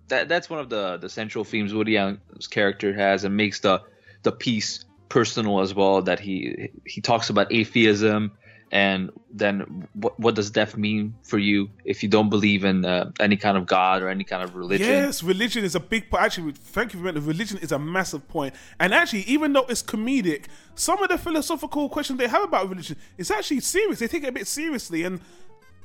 that 0.09 0.27
that's 0.27 0.49
one 0.49 0.59
of 0.59 0.69
the 0.69 0.97
the 0.97 1.09
central 1.09 1.43
themes 1.43 1.73
Woody 1.73 1.97
Allen's 1.97 2.47
character 2.47 2.93
has, 2.93 3.23
and 3.23 3.37
makes 3.37 3.61
the 3.61 3.81
the 4.23 4.31
piece 4.31 4.83
personal 5.09 5.61
as 5.61 5.73
well. 5.73 6.01
That 6.01 6.19
he 6.19 6.69
he 6.85 7.01
talks 7.01 7.29
about 7.29 7.51
atheism 7.51 8.31
and 8.71 9.11
then 9.31 9.87
what, 9.93 10.19
what 10.19 10.35
does 10.35 10.49
death 10.49 10.75
mean 10.75 11.13
for 11.23 11.37
you 11.37 11.69
if 11.85 12.01
you 12.01 12.09
don't 12.09 12.29
believe 12.29 12.65
in 12.65 12.83
uh, 12.83 13.11
any 13.19 13.37
kind 13.37 13.57
of 13.57 13.67
god 13.67 14.01
or 14.01 14.09
any 14.09 14.23
kind 14.23 14.43
of 14.43 14.55
religion? 14.55 14.87
Yes 14.87 15.21
religion 15.21 15.63
is 15.63 15.75
a 15.75 15.79
big 15.79 16.09
part 16.09 16.23
actually 16.23 16.51
thank 16.51 16.93
you 16.93 16.99
for 16.99 17.11
that 17.11 17.21
religion 17.21 17.57
is 17.59 17.71
a 17.71 17.79
massive 17.79 18.27
point. 18.27 18.55
And 18.79 18.93
actually 18.93 19.21
even 19.21 19.53
though 19.53 19.65
it's 19.69 19.83
comedic 19.83 20.45
some 20.73 21.01
of 21.01 21.09
the 21.09 21.17
philosophical 21.17 21.89
questions 21.89 22.19
they 22.19 22.27
have 22.27 22.43
about 22.43 22.67
religion 22.67 22.97
is 23.17 23.29
actually 23.29 23.59
serious. 23.59 23.99
They 23.99 24.07
take 24.07 24.23
it 24.23 24.29
a 24.29 24.31
bit 24.31 24.47
seriously. 24.47 25.03
And 25.03 25.21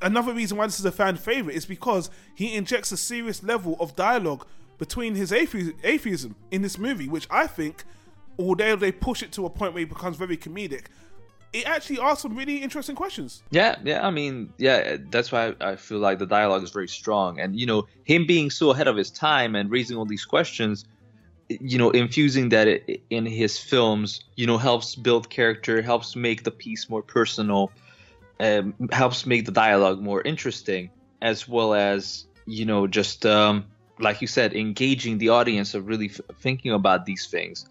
another 0.01 0.33
reason 0.33 0.57
why 0.57 0.67
this 0.67 0.81
is 0.81 0.85
a 0.85 0.93
fan 0.93 1.17
favorite 1.17 1.55
is 1.55 1.67
because 1.67 2.11
he 2.35 2.55
injects 2.55 2.91
a 2.93 2.97
serious 2.97 3.43
level 3.43 3.77
of 3.79 3.95
dialogue 3.95 4.47
between 4.79 5.15
his 5.15 5.31
athe- 5.31 5.75
atheism 5.85 6.35
in 6.51 6.63
this 6.63 6.79
movie 6.79 7.07
which 7.07 7.27
i 7.31 7.47
think 7.47 7.85
although 8.41 8.77
they 8.77 8.93
push 8.93 9.23
it 9.23 9.33
to 9.33 9.47
a 9.47 9.51
point 9.51 9.75
where 9.75 9.83
it 9.83 9.89
becomes 9.89 10.17
very 10.17 10.37
comedic 10.37 10.87
it 11.53 11.67
actually 11.67 11.99
asks 11.99 12.23
some 12.23 12.37
really 12.37 12.59
interesting 12.59 12.95
questions. 12.95 13.43
Yeah, 13.51 13.77
yeah. 13.85 14.07
I 14.07 14.11
mean, 14.11 14.53
yeah. 14.59 14.97
That's 15.11 15.33
why 15.33 15.55
I 15.61 15.77
feel 15.77 15.99
like 15.99 16.19
the 16.19 16.27
dialogue 16.27 16.63
is 16.63 16.71
very 16.71 16.89
strong, 16.89 17.41
and 17.41 17.59
you 17.59 17.67
know, 17.67 17.87
him 18.05 18.27
being 18.27 18.51
so 18.51 18.71
ahead 18.71 18.89
of 18.89 18.97
his 18.97 19.11
time 19.11 19.57
and 19.57 19.71
raising 19.71 19.97
all 19.97 20.05
these 20.05 20.25
questions, 20.25 20.85
you 21.49 21.79
know, 21.79 21.91
infusing 21.91 22.51
that 22.51 22.69
in 23.11 23.27
his 23.27 23.59
films, 23.59 24.23
you 24.37 24.47
know, 24.47 24.59
helps 24.59 24.95
build 24.95 25.29
character, 25.29 25.83
helps 25.83 26.15
make 26.15 26.45
the 26.45 26.51
piece 26.53 26.89
more 26.89 27.03
personal, 27.03 27.73
um, 28.39 28.75
helps 28.93 29.27
make 29.27 29.45
the 29.45 29.53
dialogue 29.53 30.01
more 30.01 30.23
interesting, 30.23 30.91
as 31.21 31.49
well 31.49 31.75
as 31.75 32.27
you 32.47 32.65
know, 32.65 32.87
just 32.87 33.27
um, 33.27 33.65
like 33.99 34.21
you 34.21 34.29
said, 34.29 34.55
engaging 34.55 35.19
the 35.19 35.31
audience 35.31 35.75
of 35.75 35.89
really 35.89 36.11
f- 36.11 36.21
thinking 36.41 36.73
about 36.73 37.07
these 37.07 37.27
things 37.27 37.67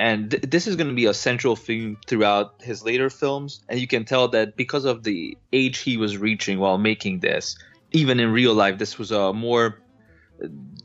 and 0.00 0.30
th- 0.30 0.42
this 0.42 0.66
is 0.66 0.74
going 0.76 0.88
to 0.88 0.94
be 0.94 1.04
a 1.04 1.14
central 1.14 1.54
theme 1.54 1.98
throughout 2.06 2.54
his 2.62 2.82
later 2.82 3.10
films. 3.10 3.62
And 3.68 3.78
you 3.78 3.86
can 3.86 4.04
tell 4.04 4.28
that 4.28 4.56
because 4.56 4.86
of 4.86 5.04
the 5.04 5.36
age 5.52 5.78
he 5.78 5.96
was 5.98 6.16
reaching 6.16 6.58
while 6.58 6.78
making 6.78 7.20
this 7.20 7.56
even 7.92 8.20
in 8.20 8.32
real 8.32 8.54
life 8.54 8.78
this 8.78 8.98
was 8.98 9.10
a 9.10 9.32
more 9.32 9.80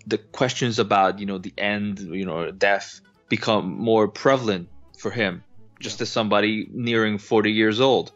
the 0.08 0.18
questions 0.18 0.80
about 0.80 1.20
you 1.20 1.26
know 1.26 1.38
the 1.38 1.54
end 1.58 2.00
you 2.00 2.26
know 2.26 2.52
death 2.52 3.02
become 3.30 3.78
more 3.78 4.08
prevalent 4.08 4.70
for 4.98 5.12
him. 5.12 5.44
Just 5.80 6.02
as 6.02 6.10
somebody 6.10 6.68
nearing 6.72 7.18
40 7.18 7.52
years 7.52 7.82
old. 7.82 8.12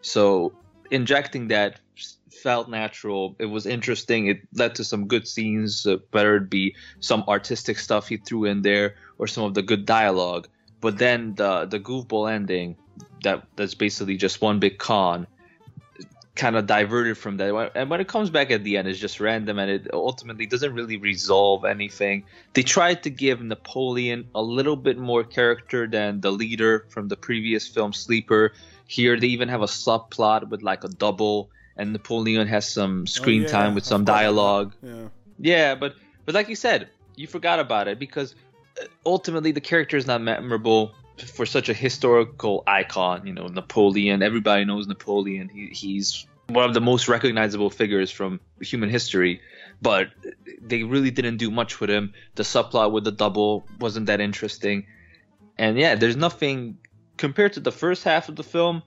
So 0.00 0.52
injecting 0.90 1.48
that 1.48 1.80
felt 2.42 2.68
natural 2.68 3.36
it 3.38 3.46
was 3.46 3.66
interesting. 3.66 4.26
It 4.26 4.40
led 4.54 4.74
to 4.76 4.84
some 4.84 5.06
good 5.06 5.28
scenes 5.28 5.86
uh, 5.86 5.98
whether 6.10 6.36
it 6.36 6.50
be 6.50 6.74
some 7.00 7.24
artistic 7.28 7.78
stuff 7.78 8.08
he 8.08 8.16
threw 8.16 8.44
in 8.44 8.62
there 8.62 8.96
or 9.20 9.26
some 9.26 9.44
of 9.44 9.52
the 9.52 9.62
good 9.62 9.84
dialogue. 9.84 10.48
But 10.80 10.96
then 10.96 11.34
the 11.34 11.66
the 11.66 11.78
goofball 11.78 12.32
ending 12.32 12.76
that 13.22 13.44
that's 13.54 13.74
basically 13.74 14.16
just 14.16 14.40
one 14.40 14.58
big 14.58 14.78
con 14.78 15.26
kind 16.36 16.56
of 16.56 16.66
diverted 16.66 17.18
from 17.18 17.36
that. 17.36 17.72
And 17.74 17.90
when 17.90 18.00
it 18.00 18.08
comes 18.08 18.30
back 18.30 18.50
at 18.50 18.64
the 18.64 18.78
end, 18.78 18.88
it's 18.88 18.98
just 18.98 19.20
random 19.20 19.58
and 19.58 19.70
it 19.70 19.88
ultimately 19.92 20.46
doesn't 20.46 20.72
really 20.72 20.96
resolve 20.96 21.66
anything. 21.66 22.24
They 22.54 22.62
tried 22.62 23.02
to 23.02 23.10
give 23.10 23.42
Napoleon 23.42 24.26
a 24.34 24.40
little 24.40 24.76
bit 24.76 24.96
more 24.96 25.22
character 25.22 25.86
than 25.86 26.22
the 26.22 26.32
leader 26.32 26.86
from 26.88 27.08
the 27.08 27.16
previous 27.16 27.68
film, 27.68 27.92
Sleeper. 27.92 28.54
Here, 28.86 29.20
they 29.20 29.26
even 29.26 29.50
have 29.50 29.60
a 29.60 29.66
subplot 29.66 30.48
with 30.48 30.62
like 30.62 30.82
a 30.82 30.88
double, 30.88 31.50
and 31.76 31.92
Napoleon 31.92 32.48
has 32.48 32.66
some 32.66 33.02
oh, 33.02 33.04
screen 33.04 33.42
oh, 33.42 33.44
yeah. 33.44 33.52
time 33.52 33.74
with 33.74 33.84
some 33.84 34.04
dialogue. 34.04 34.72
Yeah. 34.82 35.08
Yeah, 35.38 35.74
but 35.74 35.94
but 36.24 36.34
like 36.34 36.48
you 36.48 36.56
said, 36.56 36.88
you 37.16 37.26
forgot 37.26 37.60
about 37.60 37.86
it 37.86 37.98
because 37.98 38.34
ultimately 39.04 39.52
the 39.52 39.60
character 39.60 39.96
is 39.96 40.06
not 40.06 40.22
memorable 40.22 40.94
for 41.34 41.46
such 41.46 41.68
a 41.68 41.74
historical 41.74 42.62
icon. 42.66 43.26
You 43.26 43.32
know, 43.32 43.46
Napoleon. 43.46 44.22
Everybody 44.22 44.64
knows 44.64 44.86
Napoleon. 44.86 45.48
He, 45.48 45.68
he's 45.68 46.26
one 46.48 46.64
of 46.64 46.74
the 46.74 46.80
most 46.80 47.08
recognizable 47.08 47.70
figures 47.70 48.10
from 48.10 48.40
human 48.60 48.90
history. 48.90 49.40
But 49.82 50.08
they 50.60 50.82
really 50.82 51.10
didn't 51.10 51.38
do 51.38 51.50
much 51.50 51.80
with 51.80 51.90
him. 51.90 52.12
The 52.34 52.42
subplot 52.42 52.92
with 52.92 53.04
the 53.04 53.12
double 53.12 53.66
wasn't 53.78 54.06
that 54.06 54.20
interesting. 54.20 54.86
And 55.56 55.78
yeah, 55.78 55.94
there's 55.94 56.16
nothing 56.16 56.78
compared 57.16 57.54
to 57.54 57.60
the 57.60 57.72
first 57.72 58.04
half 58.04 58.28
of 58.28 58.36
the 58.36 58.42
film. 58.42 58.82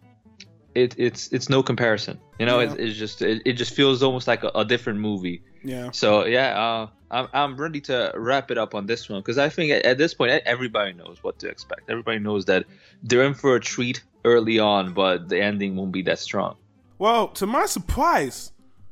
It, 0.75 0.95
it's 0.97 1.31
it's 1.31 1.49
no 1.49 1.61
comparison. 1.61 2.19
You 2.39 2.45
know, 2.45 2.59
yeah. 2.59 2.73
it, 2.73 2.79
it's 2.79 2.97
just 2.97 3.21
it, 3.21 3.41
it 3.45 3.53
just 3.53 3.73
feels 3.73 4.01
almost 4.01 4.27
like 4.27 4.43
a, 4.43 4.51
a 4.55 4.65
different 4.65 4.99
movie. 4.99 5.43
Yeah. 5.63 5.91
So 5.91 6.25
yeah, 6.25 6.59
uh, 6.59 6.87
I'm 7.11 7.27
I'm 7.33 7.57
ready 7.57 7.79
to 7.81 8.11
wrap 8.15 8.49
it 8.49 8.57
up 8.57 8.73
on 8.73 8.87
this 8.87 9.07
one 9.07 9.21
because 9.21 9.37
I 9.37 9.49
think 9.49 9.71
at, 9.71 9.85
at, 9.85 9.97
this 9.97 10.13
point 10.13 10.31
everybody 10.45 10.93
knows 10.93 11.19
what 11.21 11.39
to 11.39 11.47
expect. 11.47 11.89
Everybody 11.89 12.19
knows 12.19 12.45
that 12.45 12.65
they're 13.03 13.23
in 13.23 13.33
for 13.33 13.55
a 13.55 13.59
treat 13.59 14.03
early 14.25 14.59
on, 14.59 14.93
but 14.93 15.29
the 15.29 15.41
ending 15.41 15.75
won't 15.75 15.91
be 15.91 16.01
that 16.03 16.19
strong. 16.19 16.55
Well, 16.97 17.27
to 17.29 17.45
my 17.45 17.65
surprise, 17.65 18.51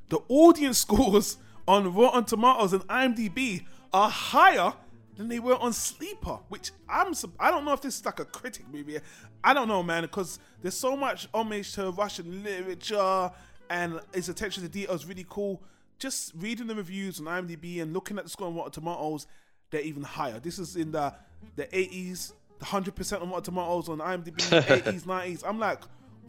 the 0.10 0.20
audience 0.28 0.78
scores 0.86 1.38
on 1.68 1.94
Rotten 1.94 2.26
Tomatoes 2.26 2.74
and 2.74 2.88
IMDb 2.88 3.66
are 3.94 4.10
higher 4.10 4.74
than 5.18 5.28
they 5.28 5.40
were 5.40 5.56
on 5.56 5.74
Sleeper, 5.74 6.40
which 6.50 6.72
I'm 6.90 7.14
I 7.40 7.52
don't 7.52 7.66
know 7.66 7.74
if 7.74 7.82
this 7.82 8.00
is 8.00 8.06
like 8.06 8.20
a 8.20 8.26
critic 8.26 8.66
movie. 8.72 9.00
I 9.44 9.54
don't 9.54 9.68
know, 9.68 9.82
man, 9.84 10.04
because 10.04 10.40
there's 10.62 10.78
so 10.78 10.96
much 10.96 11.28
homage 11.34 11.74
to 11.74 11.92
Russian 11.92 12.44
literature 12.44 13.32
and 13.70 14.00
its 14.14 14.30
attention 14.30 14.64
to 14.64 14.70
detail 14.70 14.96
is 14.96 15.06
really 15.06 15.26
cool 15.30 15.62
just 16.02 16.34
reading 16.36 16.66
the 16.68 16.76
reviews 16.76 17.20
on 17.20 17.28
IMDb 17.28 17.82
and 17.82 17.94
looking 17.94 18.18
at 18.18 18.24
the 18.24 18.30
score 18.30 18.48
on 18.48 18.56
Rotten 18.56 18.72
Tomatoes, 18.72 19.28
they're 19.70 19.82
even 19.82 20.04
higher. 20.04 20.40
This 20.40 20.58
is 20.60 20.76
in 20.76 20.92
the 20.92 21.14
the 21.56 21.66
80s, 21.66 22.34
the 22.60 22.66
100% 22.66 23.22
on 23.22 23.30
Rotten 23.30 23.44
Tomatoes 23.44 23.90
on 23.90 24.00
IMDb, 24.00 24.36
80s, 24.36 25.04
90s. 25.04 25.44
I'm 25.46 25.60
like, 25.60 25.80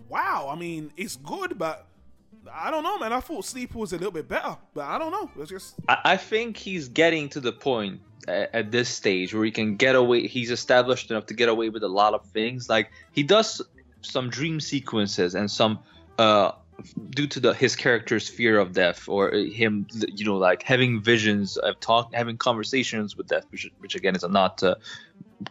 wow. 0.08 0.48
I 0.50 0.56
mean, 0.56 0.92
it's 0.96 1.16
good, 1.16 1.58
but 1.58 1.86
I 2.52 2.70
don't 2.70 2.82
know, 2.82 2.98
man. 2.98 3.12
I 3.12 3.20
thought 3.20 3.44
Sleeper 3.44 3.78
was 3.78 3.92
a 3.92 3.96
little 3.96 4.12
bit 4.12 4.28
better, 4.28 4.56
but 4.74 4.84
I 4.84 4.98
don't 4.98 5.10
know. 5.10 5.30
It's 5.38 5.50
just. 5.50 5.74
I 5.88 6.16
think 6.16 6.56
he's 6.56 6.88
getting 6.88 7.28
to 7.30 7.40
the 7.40 7.52
point 7.52 8.00
at 8.28 8.70
this 8.70 8.88
stage 8.88 9.34
where 9.34 9.44
he 9.44 9.50
can 9.50 9.76
get 9.76 9.94
away. 9.94 10.26
He's 10.26 10.50
established 10.50 11.10
enough 11.10 11.26
to 11.26 11.34
get 11.34 11.48
away 11.48 11.68
with 11.68 11.82
a 11.82 11.88
lot 11.88 12.14
of 12.14 12.24
things. 12.26 12.68
Like 12.68 12.90
he 13.12 13.22
does 13.22 13.60
some 14.02 14.30
dream 14.30 14.60
sequences 14.60 15.34
and 15.34 15.50
some 15.50 15.78
uh, 16.18 16.52
due 17.10 17.26
to 17.26 17.40
the 17.40 17.54
his 17.54 17.76
character's 17.76 18.28
fear 18.28 18.58
of 18.58 18.72
death 18.72 19.08
or 19.08 19.30
him 19.30 19.86
you 20.08 20.24
know 20.24 20.36
like 20.36 20.62
having 20.62 21.00
visions 21.00 21.56
of 21.56 21.78
talk 21.80 22.12
having 22.12 22.36
conversations 22.36 23.16
with 23.16 23.28
death 23.28 23.44
which, 23.50 23.70
which 23.78 23.94
again 23.94 24.16
is 24.16 24.24
a 24.24 24.28
not 24.28 24.62
uh, 24.62 24.74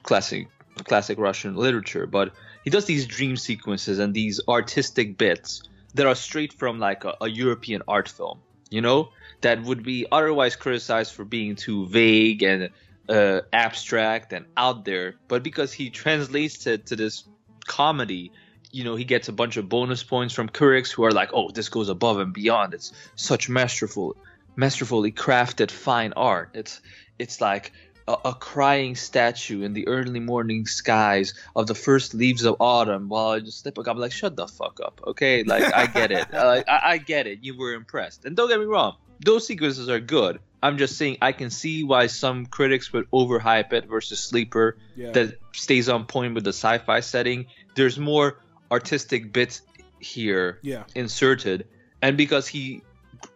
classic 0.03 0.47
classic 0.83 1.17
russian 1.17 1.55
literature 1.55 2.05
but 2.05 2.33
he 2.63 2.69
does 2.69 2.85
these 2.85 3.05
dream 3.05 3.37
sequences 3.37 3.99
and 3.99 4.13
these 4.13 4.41
artistic 4.47 5.17
bits 5.17 5.63
that 5.93 6.05
are 6.05 6.15
straight 6.15 6.53
from 6.53 6.79
like 6.79 7.03
a, 7.05 7.15
a 7.21 7.29
european 7.29 7.81
art 7.87 8.09
film 8.09 8.39
you 8.69 8.81
know 8.81 9.09
that 9.41 9.63
would 9.63 9.83
be 9.83 10.05
otherwise 10.11 10.55
criticized 10.55 11.13
for 11.13 11.25
being 11.25 11.55
too 11.55 11.87
vague 11.87 12.43
and 12.43 12.69
uh, 13.09 13.41
abstract 13.51 14.31
and 14.33 14.45
out 14.55 14.85
there 14.85 15.15
but 15.27 15.43
because 15.43 15.73
he 15.73 15.89
translates 15.89 16.65
it 16.67 16.85
to 16.85 16.95
this 16.95 17.23
comedy 17.65 18.31
you 18.71 18.83
know 18.83 18.95
he 18.95 19.03
gets 19.03 19.27
a 19.27 19.33
bunch 19.33 19.57
of 19.57 19.69
bonus 19.69 20.03
points 20.03 20.33
from 20.33 20.49
critics 20.49 20.91
who 20.91 21.03
are 21.03 21.11
like, 21.11 21.29
"Oh, 21.33 21.51
this 21.51 21.69
goes 21.69 21.89
above 21.89 22.19
and 22.19 22.33
beyond. 22.33 22.73
It's 22.73 22.91
such 23.15 23.49
masterful, 23.49 24.15
masterfully 24.55 25.11
crafted 25.11 25.71
fine 25.71 26.13
art. 26.13 26.49
It's 26.53 26.81
it's 27.19 27.41
like 27.41 27.73
a, 28.07 28.15
a, 28.25 28.33
crying 28.33 28.95
statue 28.95 29.61
in 29.63 29.73
the 29.73 29.87
early 29.87 30.19
morning 30.19 30.65
skies 30.65 31.33
of 31.55 31.67
the 31.67 31.75
first 31.75 32.13
leaves 32.13 32.45
of 32.45 32.55
autumn." 32.59 33.09
While 33.09 33.31
I 33.31 33.39
just 33.39 33.59
slip, 33.59 33.77
I'm 33.77 33.97
like, 33.97 34.11
"Shut 34.11 34.35
the 34.35 34.47
fuck 34.47 34.79
up, 34.83 35.01
okay? 35.07 35.43
Like 35.43 35.73
I 35.73 35.87
get 35.87 36.11
it. 36.11 36.27
I, 36.33 36.63
I 36.67 36.97
get 36.97 37.27
it. 37.27 37.39
You 37.41 37.57
were 37.57 37.73
impressed, 37.73 38.25
and 38.25 38.35
don't 38.35 38.49
get 38.49 38.59
me 38.59 38.65
wrong, 38.65 38.95
those 39.23 39.47
sequences 39.47 39.89
are 39.89 39.99
good." 39.99 40.39
I'm 40.63 40.77
just 40.77 40.97
saying 40.97 41.17
I 41.21 41.31
can 41.31 41.49
see 41.49 41.83
why 41.83 42.07
some 42.07 42.45
critics 42.45 42.93
would 42.93 43.09
overhype 43.11 43.73
it 43.73 43.87
versus 43.87 44.19
Sleeper 44.19 44.77
yeah. 44.95 45.11
that 45.11 45.39
stays 45.53 45.89
on 45.89 46.05
point 46.05 46.35
with 46.35 46.43
the 46.43 46.53
sci-fi 46.53 46.99
setting. 46.99 47.47
There's 47.75 47.97
more 47.97 48.39
artistic 48.69 49.33
bits 49.33 49.63
here 49.99 50.59
yeah. 50.61 50.83
inserted, 50.93 51.67
and 52.01 52.15
because 52.15 52.47
he 52.47 52.83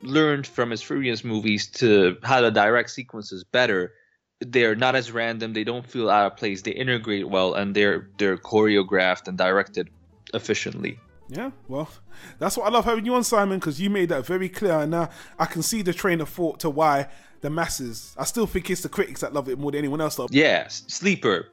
learned 0.02 0.46
from 0.46 0.72
his 0.72 0.84
previous 0.84 1.24
movies 1.24 1.68
to 1.68 2.18
how 2.24 2.42
to 2.42 2.52
direct 2.52 2.90
sequences 2.90 3.44
better, 3.44 3.94
they're 4.40 4.76
not 4.76 4.96
as 4.96 5.12
random. 5.12 5.54
They 5.54 5.64
don't 5.64 5.86
feel 5.86 6.10
out 6.10 6.32
of 6.32 6.38
place. 6.38 6.62
They 6.62 6.72
integrate 6.72 7.28
well, 7.28 7.54
and 7.54 7.76
they're 7.76 8.10
they're 8.18 8.38
choreographed 8.38 9.28
and 9.28 9.38
directed 9.38 9.90
efficiently. 10.34 11.00
Yeah, 11.28 11.52
well, 11.68 11.90
that's 12.38 12.56
what 12.56 12.68
I 12.68 12.70
love 12.70 12.86
having 12.86 13.06
you 13.06 13.16
on, 13.16 13.24
Simon, 13.24 13.60
because 13.60 13.82
you 13.82 13.90
made 13.90 14.10
that 14.10 14.26
very 14.26 14.48
clear, 14.48 14.80
and 14.82 14.92
now 14.92 15.10
I 15.40 15.46
can 15.46 15.64
see 15.64 15.82
the 15.82 15.94
train 15.94 16.22
of 16.22 16.30
thought 16.30 16.60
to 16.60 16.70
why 16.70 17.08
the 17.42 17.50
masses. 17.50 18.16
I 18.18 18.26
still 18.26 18.46
think 18.46 18.70
it's 18.70 18.82
the 18.82 18.90
critics 18.90 19.22
that 19.22 19.34
love 19.34 19.50
it 19.50 19.58
more 19.58 19.72
than 19.72 19.80
anyone 19.80 20.02
else. 20.02 20.16
Though. 20.16 20.28
Yeah, 20.30 20.68
Sleeper 20.68 21.48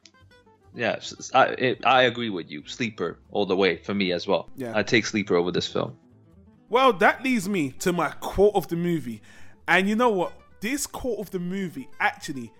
yeah, 0.75 0.99
I 1.33 1.45
it, 1.49 1.85
I 1.85 2.03
agree 2.03 2.29
with 2.29 2.49
you. 2.49 2.65
Sleeper 2.65 3.19
all 3.31 3.45
the 3.45 3.55
way 3.55 3.77
for 3.77 3.93
me 3.93 4.11
as 4.11 4.27
well. 4.27 4.49
Yeah, 4.55 4.73
I 4.75 4.83
take 4.83 5.05
Sleeper 5.05 5.35
over 5.35 5.51
this 5.51 5.67
film. 5.67 5.95
Well, 6.69 6.93
that 6.93 7.23
leads 7.23 7.47
me 7.47 7.71
to 7.79 7.93
my 7.93 8.09
quote 8.09 8.55
of 8.55 8.67
the 8.67 8.75
movie, 8.75 9.21
and 9.67 9.87
you 9.87 9.95
know 9.95 10.09
what? 10.09 10.33
This 10.61 10.87
quote 10.87 11.19
of 11.19 11.29
the 11.29 11.39
movie 11.39 11.89
actually 11.99 12.51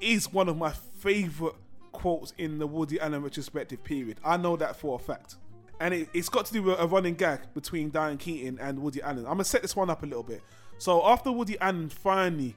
is 0.00 0.32
one 0.32 0.48
of 0.48 0.56
my 0.56 0.70
favorite 0.70 1.56
quotes 1.92 2.32
in 2.38 2.58
the 2.58 2.66
Woody 2.66 3.00
Allen 3.00 3.22
retrospective 3.22 3.82
period. 3.84 4.18
I 4.24 4.36
know 4.36 4.56
that 4.56 4.76
for 4.76 4.96
a 4.96 4.98
fact. 4.98 5.36
And 5.80 5.94
it, 5.94 6.08
it's 6.12 6.28
got 6.28 6.46
to 6.46 6.52
do 6.52 6.62
with 6.62 6.78
a 6.78 6.86
running 6.86 7.14
gag 7.14 7.40
between 7.54 7.90
Diane 7.90 8.18
Keaton 8.18 8.58
and 8.60 8.80
Woody 8.80 9.00
Allen. 9.02 9.18
I'm 9.20 9.32
gonna 9.32 9.44
set 9.44 9.62
this 9.62 9.76
one 9.76 9.90
up 9.90 10.02
a 10.02 10.06
little 10.06 10.22
bit. 10.22 10.42
So 10.78 11.06
after 11.06 11.30
Woody 11.30 11.58
Allen 11.60 11.88
finally 11.88 12.56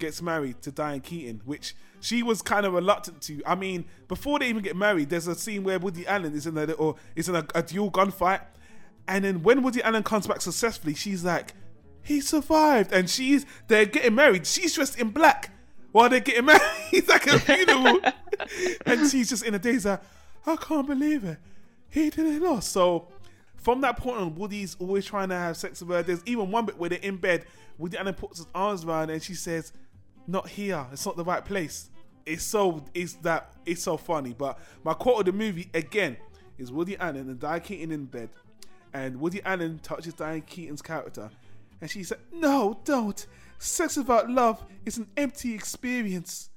gets 0.00 0.20
married 0.20 0.60
to 0.62 0.72
Diane 0.72 1.00
Keaton, 1.00 1.40
which 1.44 1.74
she 2.00 2.22
was 2.22 2.42
kind 2.42 2.66
of 2.66 2.72
reluctant 2.72 3.20
to. 3.22 3.42
I 3.46 3.54
mean, 3.54 3.84
before 4.08 4.40
they 4.40 4.48
even 4.48 4.62
get 4.62 4.74
married, 4.74 5.10
there's 5.10 5.28
a 5.28 5.34
scene 5.34 5.62
where 5.62 5.78
Woody 5.78 6.06
Allen 6.06 6.34
is 6.34 6.46
in 6.46 6.56
a 6.56 6.64
little, 6.64 6.98
is 7.14 7.28
in 7.28 7.36
a, 7.36 7.46
a 7.54 7.62
duel 7.62 7.90
gunfight, 7.90 8.40
and 9.06 9.24
then 9.24 9.42
when 9.42 9.62
Woody 9.62 9.82
Allen 9.82 10.02
comes 10.02 10.26
back 10.26 10.40
successfully, 10.40 10.94
she's 10.94 11.24
like, 11.24 11.54
"He 12.02 12.20
survived," 12.20 12.92
and 12.92 13.08
she's 13.08 13.46
they're 13.68 13.84
getting 13.84 14.14
married. 14.14 14.46
She's 14.46 14.74
dressed 14.74 14.98
in 14.98 15.10
black 15.10 15.50
while 15.92 16.08
they're 16.08 16.20
getting 16.20 16.44
married. 16.46 16.62
It's 16.92 17.08
like 17.08 17.26
a 17.26 17.38
funeral, 17.38 18.00
and 18.86 19.08
she's 19.08 19.28
just 19.28 19.44
in 19.44 19.54
a 19.54 19.58
daze. 19.58 19.84
Like, 19.84 20.00
I 20.46 20.56
can't 20.56 20.86
believe 20.86 21.24
it. 21.24 21.38
He 21.90 22.10
didn't 22.10 22.40
lost. 22.42 22.72
So 22.72 23.08
from 23.56 23.80
that 23.82 23.96
point 23.96 24.18
on, 24.18 24.34
Woody's 24.34 24.76
always 24.78 25.04
trying 25.04 25.28
to 25.28 25.34
have 25.34 25.56
sex 25.56 25.80
with 25.82 25.90
her. 25.90 26.02
There's 26.02 26.22
even 26.24 26.50
one 26.50 26.66
bit 26.66 26.78
where 26.78 26.88
they're 26.88 26.98
in 27.00 27.16
bed. 27.16 27.44
Woody 27.78 27.98
Allen 27.98 28.14
puts 28.14 28.38
his 28.38 28.46
arms 28.54 28.84
around 28.84 29.10
and 29.10 29.22
she 29.22 29.34
says, 29.34 29.72
"Not 30.26 30.48
here. 30.48 30.86
It's 30.92 31.04
not 31.04 31.16
the 31.16 31.24
right 31.24 31.44
place." 31.44 31.90
It's 32.26 32.44
so 32.44 32.84
it's 32.94 33.14
that 33.14 33.54
it's 33.66 33.82
so 33.82 33.96
funny. 33.96 34.34
But 34.34 34.58
my 34.84 34.94
quote 34.94 35.20
of 35.20 35.26
the 35.26 35.32
movie 35.32 35.70
again 35.74 36.16
is 36.58 36.70
Woody 36.70 36.96
Allen 36.98 37.28
and 37.28 37.38
Diane 37.38 37.60
Keaton 37.60 37.90
in 37.90 38.04
bed, 38.04 38.30
and 38.92 39.18
Woody 39.18 39.42
Allen 39.44 39.80
touches 39.82 40.14
Diane 40.14 40.42
Keaton's 40.42 40.82
character, 40.82 41.30
and 41.80 41.90
she 41.90 42.04
said, 42.04 42.18
"No, 42.32 42.80
don't. 42.84 43.26
Sex 43.58 43.96
without 43.96 44.30
love 44.30 44.62
is 44.84 44.98
an 44.98 45.08
empty 45.16 45.54
experience." 45.54 46.50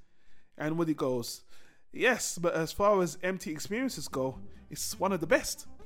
And 0.57 0.77
Woody 0.77 0.93
goes, 0.93 1.43
"Yes, 1.91 2.37
but 2.37 2.53
as 2.53 2.71
far 2.71 3.01
as 3.01 3.17
empty 3.23 3.51
experiences 3.51 4.07
go, 4.07 4.39
it's 4.73 4.99
one 4.99 5.13
of 5.13 5.19
the 5.21 5.27
best." 5.27 5.67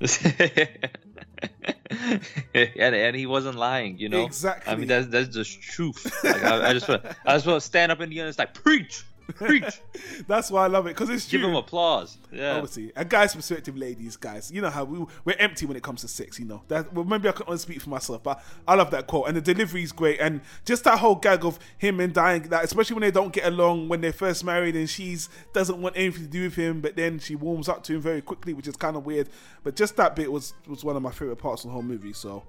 and, 2.54 2.94
and 2.94 3.16
he 3.16 3.26
wasn't 3.26 3.56
lying, 3.56 3.98
you 3.98 4.08
know. 4.08 4.24
Exactly. 4.24 4.72
I 4.72 4.76
mean, 4.76 4.88
that's 4.88 5.06
that's 5.08 5.28
just 5.28 5.60
truth. 5.62 6.12
Like, 6.24 6.42
I, 6.42 6.70
I 6.70 6.72
just 6.72 6.88
want, 6.88 7.04
I 7.24 7.34
just 7.34 7.46
want 7.46 7.60
to 7.60 7.66
stand 7.66 7.92
up 7.92 8.00
in 8.00 8.10
the 8.10 8.20
end. 8.20 8.28
It's 8.28 8.38
like 8.38 8.54
preach, 8.54 9.04
preach. 9.34 9.80
That's 10.26 10.50
why 10.50 10.64
I 10.64 10.66
love 10.68 10.86
it 10.86 10.90
because 10.90 11.10
it's 11.10 11.28
true. 11.28 11.40
Give 11.40 11.48
him 11.48 11.56
applause. 11.56 12.18
Yeah. 12.32 12.54
Obviously, 12.56 12.92
a 12.96 13.04
guy's 13.04 13.34
perspective, 13.34 13.76
ladies, 13.76 14.16
guys. 14.16 14.50
You 14.50 14.60
know 14.60 14.70
how 14.70 14.84
we 14.84 15.04
we're 15.24 15.36
empty 15.38 15.66
when 15.66 15.76
it 15.76 15.82
comes 15.82 16.00
to 16.02 16.08
sex. 16.08 16.38
You 16.38 16.46
know 16.46 16.62
that. 16.68 16.92
Well, 16.92 17.04
maybe 17.04 17.28
I 17.28 17.32
can 17.32 17.46
only 17.46 17.58
speak 17.58 17.80
for 17.80 17.90
myself, 17.90 18.22
but 18.22 18.42
I 18.66 18.74
love 18.74 18.90
that 18.90 19.06
quote 19.06 19.28
and 19.28 19.36
the 19.36 19.40
delivery 19.40 19.82
is 19.82 19.92
great. 19.92 20.20
And 20.20 20.40
just 20.64 20.84
that 20.84 20.98
whole 20.98 21.14
gag 21.14 21.44
of 21.44 21.58
him 21.76 22.00
and 22.00 22.12
Diane, 22.12 22.42
that 22.48 22.64
especially 22.64 22.94
when 22.94 23.02
they 23.02 23.10
don't 23.10 23.32
get 23.32 23.46
along 23.46 23.88
when 23.88 24.00
they're 24.00 24.12
first 24.12 24.44
married, 24.44 24.76
and 24.76 24.88
she's 24.88 25.28
doesn't 25.52 25.80
want 25.80 25.96
anything 25.96 26.24
to 26.24 26.30
do 26.30 26.44
with 26.44 26.54
him, 26.54 26.80
but 26.80 26.96
then 26.96 27.18
she 27.18 27.34
warms 27.34 27.68
up 27.68 27.82
to 27.84 27.94
him 27.94 28.00
very 28.00 28.20
quickly, 28.22 28.54
which 28.54 28.66
is 28.66 28.76
kind 28.76 28.96
of 28.96 29.04
weird. 29.06 29.28
But 29.62 29.76
just 29.76 29.96
that 29.96 30.16
bit 30.16 30.30
was 30.30 30.54
was 30.66 30.84
one 30.84 30.96
of 30.96 31.02
my 31.02 31.10
favorite 31.10 31.36
parts 31.36 31.64
of 31.64 31.68
the 31.68 31.72
whole 31.72 31.82
movie. 31.82 32.12
So 32.12 32.44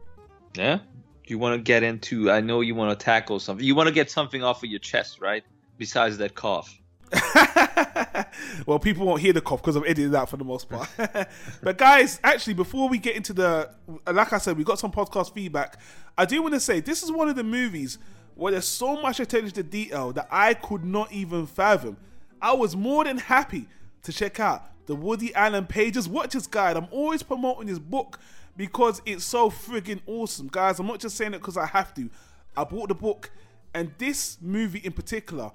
Yeah. 0.55 0.79
You 1.25 1.37
want 1.37 1.59
to 1.59 1.61
get 1.61 1.83
into? 1.83 2.31
I 2.31 2.41
know 2.41 2.61
you 2.61 2.73
want 2.73 2.97
to 2.97 3.03
tackle 3.03 3.39
something. 3.39 3.63
You 3.63 3.75
want 3.75 3.87
to 3.87 3.93
get 3.93 4.09
something 4.09 4.43
off 4.43 4.63
of 4.63 4.69
your 4.71 4.79
chest, 4.79 5.21
right? 5.21 5.43
Besides 5.79 6.17
that 6.17 6.35
cough. 6.35 6.79
well, 8.67 8.77
people 8.79 9.07
won't 9.07 9.21
hear 9.21 9.33
the 9.33 9.41
cough 9.41 9.61
because 9.61 9.75
I've 9.75 9.85
edited 9.85 10.11
that 10.11 10.29
for 10.29 10.37
the 10.37 10.43
most 10.43 10.69
part. 10.69 10.89
but 11.63 11.77
guys, 11.77 12.19
actually, 12.23 12.53
before 12.53 12.87
we 12.89 12.97
get 12.97 13.15
into 13.15 13.33
the, 13.33 13.71
like 14.05 14.31
I 14.33 14.37
said, 14.37 14.57
we 14.57 14.63
got 14.63 14.77
some 14.77 14.91
podcast 14.91 15.33
feedback. 15.33 15.79
I 16.17 16.25
do 16.25 16.41
want 16.41 16.53
to 16.53 16.59
say 16.59 16.81
this 16.81 17.01
is 17.01 17.11
one 17.11 17.29
of 17.29 17.35
the 17.35 17.43
movies 17.43 17.97
where 18.35 18.51
there's 18.51 18.67
so 18.67 19.01
much 19.01 19.19
attention 19.19 19.51
to 19.51 19.63
detail 19.63 20.11
that 20.11 20.27
I 20.29 20.53
could 20.53 20.83
not 20.83 21.11
even 21.11 21.47
fathom. 21.47 21.97
I 22.41 22.53
was 22.53 22.75
more 22.75 23.05
than 23.05 23.17
happy 23.17 23.65
to 24.03 24.13
check 24.13 24.39
out 24.39 24.63
the 24.85 24.95
Woody 24.95 25.33
Allen 25.35 25.65
Pages 25.65 26.07
Watchers 26.07 26.47
Guide. 26.47 26.77
I'm 26.77 26.87
always 26.91 27.23
promoting 27.23 27.67
this 27.67 27.79
book 27.79 28.19
because 28.55 29.01
it's 29.05 29.23
so 29.23 29.49
friggin' 29.49 30.01
awesome, 30.05 30.49
guys. 30.51 30.79
I'm 30.79 30.87
not 30.87 30.99
just 30.99 31.15
saying 31.15 31.33
it 31.33 31.39
because 31.39 31.57
I 31.57 31.65
have 31.65 31.93
to. 31.95 32.09
I 32.55 32.63
bought 32.63 32.89
the 32.89 32.95
book, 32.95 33.31
and 33.73 33.91
this 33.97 34.37
movie 34.41 34.79
in 34.79 34.91
particular 34.91 35.51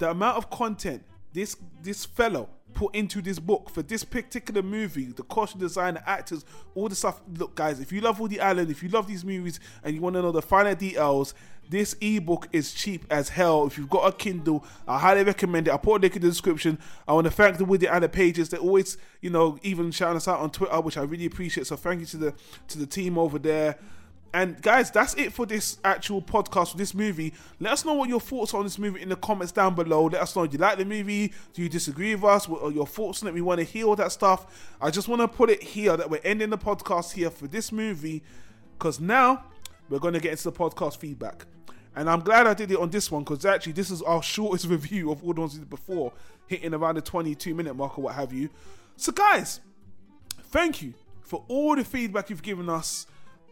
the 0.00 0.10
amount 0.10 0.36
of 0.36 0.50
content 0.50 1.04
this 1.32 1.56
this 1.82 2.04
fellow 2.04 2.48
put 2.74 2.94
into 2.94 3.20
this 3.20 3.38
book 3.38 3.68
for 3.68 3.82
this 3.82 4.04
particular 4.04 4.62
movie, 4.62 5.06
the 5.06 5.22
costume 5.24 5.60
design, 5.60 5.94
the 5.94 6.08
actors, 6.08 6.44
all 6.74 6.88
the 6.88 6.94
stuff. 6.94 7.20
Look, 7.36 7.54
guys, 7.54 7.80
if 7.80 7.92
you 7.92 8.00
love 8.00 8.20
Woody 8.20 8.40
Allen, 8.40 8.70
if 8.70 8.82
you 8.82 8.88
love 8.88 9.06
these 9.06 9.24
movies, 9.24 9.60
and 9.82 9.94
you 9.94 10.00
want 10.00 10.14
to 10.14 10.22
know 10.22 10.30
the 10.32 10.42
finer 10.42 10.74
details, 10.74 11.34
this 11.68 11.96
ebook 12.00 12.48
is 12.52 12.72
cheap 12.72 13.04
as 13.10 13.28
hell. 13.28 13.66
If 13.66 13.76
you've 13.76 13.90
got 13.90 14.08
a 14.08 14.12
Kindle, 14.12 14.64
I 14.86 14.98
highly 14.98 15.24
recommend 15.24 15.68
it. 15.68 15.74
I 15.74 15.76
put 15.76 15.96
a 15.96 16.00
link 16.02 16.16
in 16.16 16.22
the 16.22 16.28
description. 16.28 16.78
I 17.06 17.12
want 17.12 17.26
to 17.26 17.30
thank 17.30 17.58
the 17.58 17.64
Woody 17.64 17.86
Allen 17.86 18.08
pages. 18.08 18.48
They 18.48 18.58
always, 18.58 18.96
you 19.20 19.30
know, 19.30 19.58
even 19.62 19.90
shouting 19.90 20.16
us 20.16 20.28
out 20.28 20.40
on 20.40 20.50
Twitter, 20.50 20.80
which 20.80 20.96
I 20.96 21.02
really 21.02 21.26
appreciate. 21.26 21.66
So 21.66 21.76
thank 21.76 22.00
you 22.00 22.06
to 22.06 22.16
the 22.16 22.34
to 22.68 22.78
the 22.78 22.86
team 22.86 23.18
over 23.18 23.38
there. 23.38 23.78
And 24.32 24.62
guys, 24.62 24.92
that's 24.92 25.14
it 25.14 25.32
for 25.32 25.44
this 25.44 25.78
actual 25.84 26.22
podcast 26.22 26.72
for 26.72 26.76
this 26.76 26.94
movie. 26.94 27.34
Let 27.58 27.72
us 27.72 27.84
know 27.84 27.94
what 27.94 28.08
your 28.08 28.20
thoughts 28.20 28.54
on 28.54 28.62
this 28.62 28.78
movie 28.78 29.02
in 29.02 29.08
the 29.08 29.16
comments 29.16 29.50
down 29.50 29.74
below. 29.74 30.04
Let 30.04 30.22
us 30.22 30.36
know 30.36 30.46
do 30.46 30.52
you 30.52 30.58
like 30.58 30.78
the 30.78 30.84
movie? 30.84 31.32
Do 31.52 31.62
you 31.62 31.68
disagree 31.68 32.14
with 32.14 32.24
us? 32.24 32.48
What 32.48 32.62
are 32.62 32.70
your 32.70 32.86
thoughts 32.86 33.22
on 33.22 33.28
it? 33.28 33.34
We 33.34 33.40
want 33.40 33.58
to 33.58 33.64
hear 33.64 33.86
all 33.86 33.96
that 33.96 34.12
stuff. 34.12 34.74
I 34.80 34.90
just 34.90 35.08
want 35.08 35.20
to 35.20 35.28
put 35.28 35.50
it 35.50 35.62
here 35.62 35.96
that 35.96 36.08
we're 36.08 36.20
ending 36.22 36.50
the 36.50 36.58
podcast 36.58 37.12
here 37.12 37.30
for 37.30 37.48
this 37.48 37.72
movie 37.72 38.22
because 38.78 39.00
now 39.00 39.44
we're 39.88 39.98
going 39.98 40.14
to 40.14 40.20
get 40.20 40.32
into 40.32 40.44
the 40.44 40.52
podcast 40.52 40.98
feedback. 40.98 41.46
And 41.96 42.08
I'm 42.08 42.20
glad 42.20 42.46
I 42.46 42.54
did 42.54 42.70
it 42.70 42.78
on 42.78 42.90
this 42.90 43.10
one 43.10 43.24
because 43.24 43.44
actually 43.44 43.72
this 43.72 43.90
is 43.90 44.00
our 44.00 44.22
shortest 44.22 44.66
review 44.66 45.10
of 45.10 45.24
all 45.24 45.34
the 45.34 45.40
ones 45.40 45.54
we 45.54 45.60
did 45.60 45.70
before, 45.70 46.12
hitting 46.46 46.72
around 46.72 46.94
the 46.94 47.02
22 47.02 47.52
minute 47.52 47.74
mark 47.74 47.98
or 47.98 48.02
what 48.02 48.14
have 48.14 48.32
you. 48.32 48.48
So 48.96 49.10
guys, 49.10 49.60
thank 50.44 50.82
you 50.82 50.94
for 51.20 51.44
all 51.48 51.74
the 51.74 51.84
feedback 51.84 52.30
you've 52.30 52.44
given 52.44 52.68
us 52.68 53.06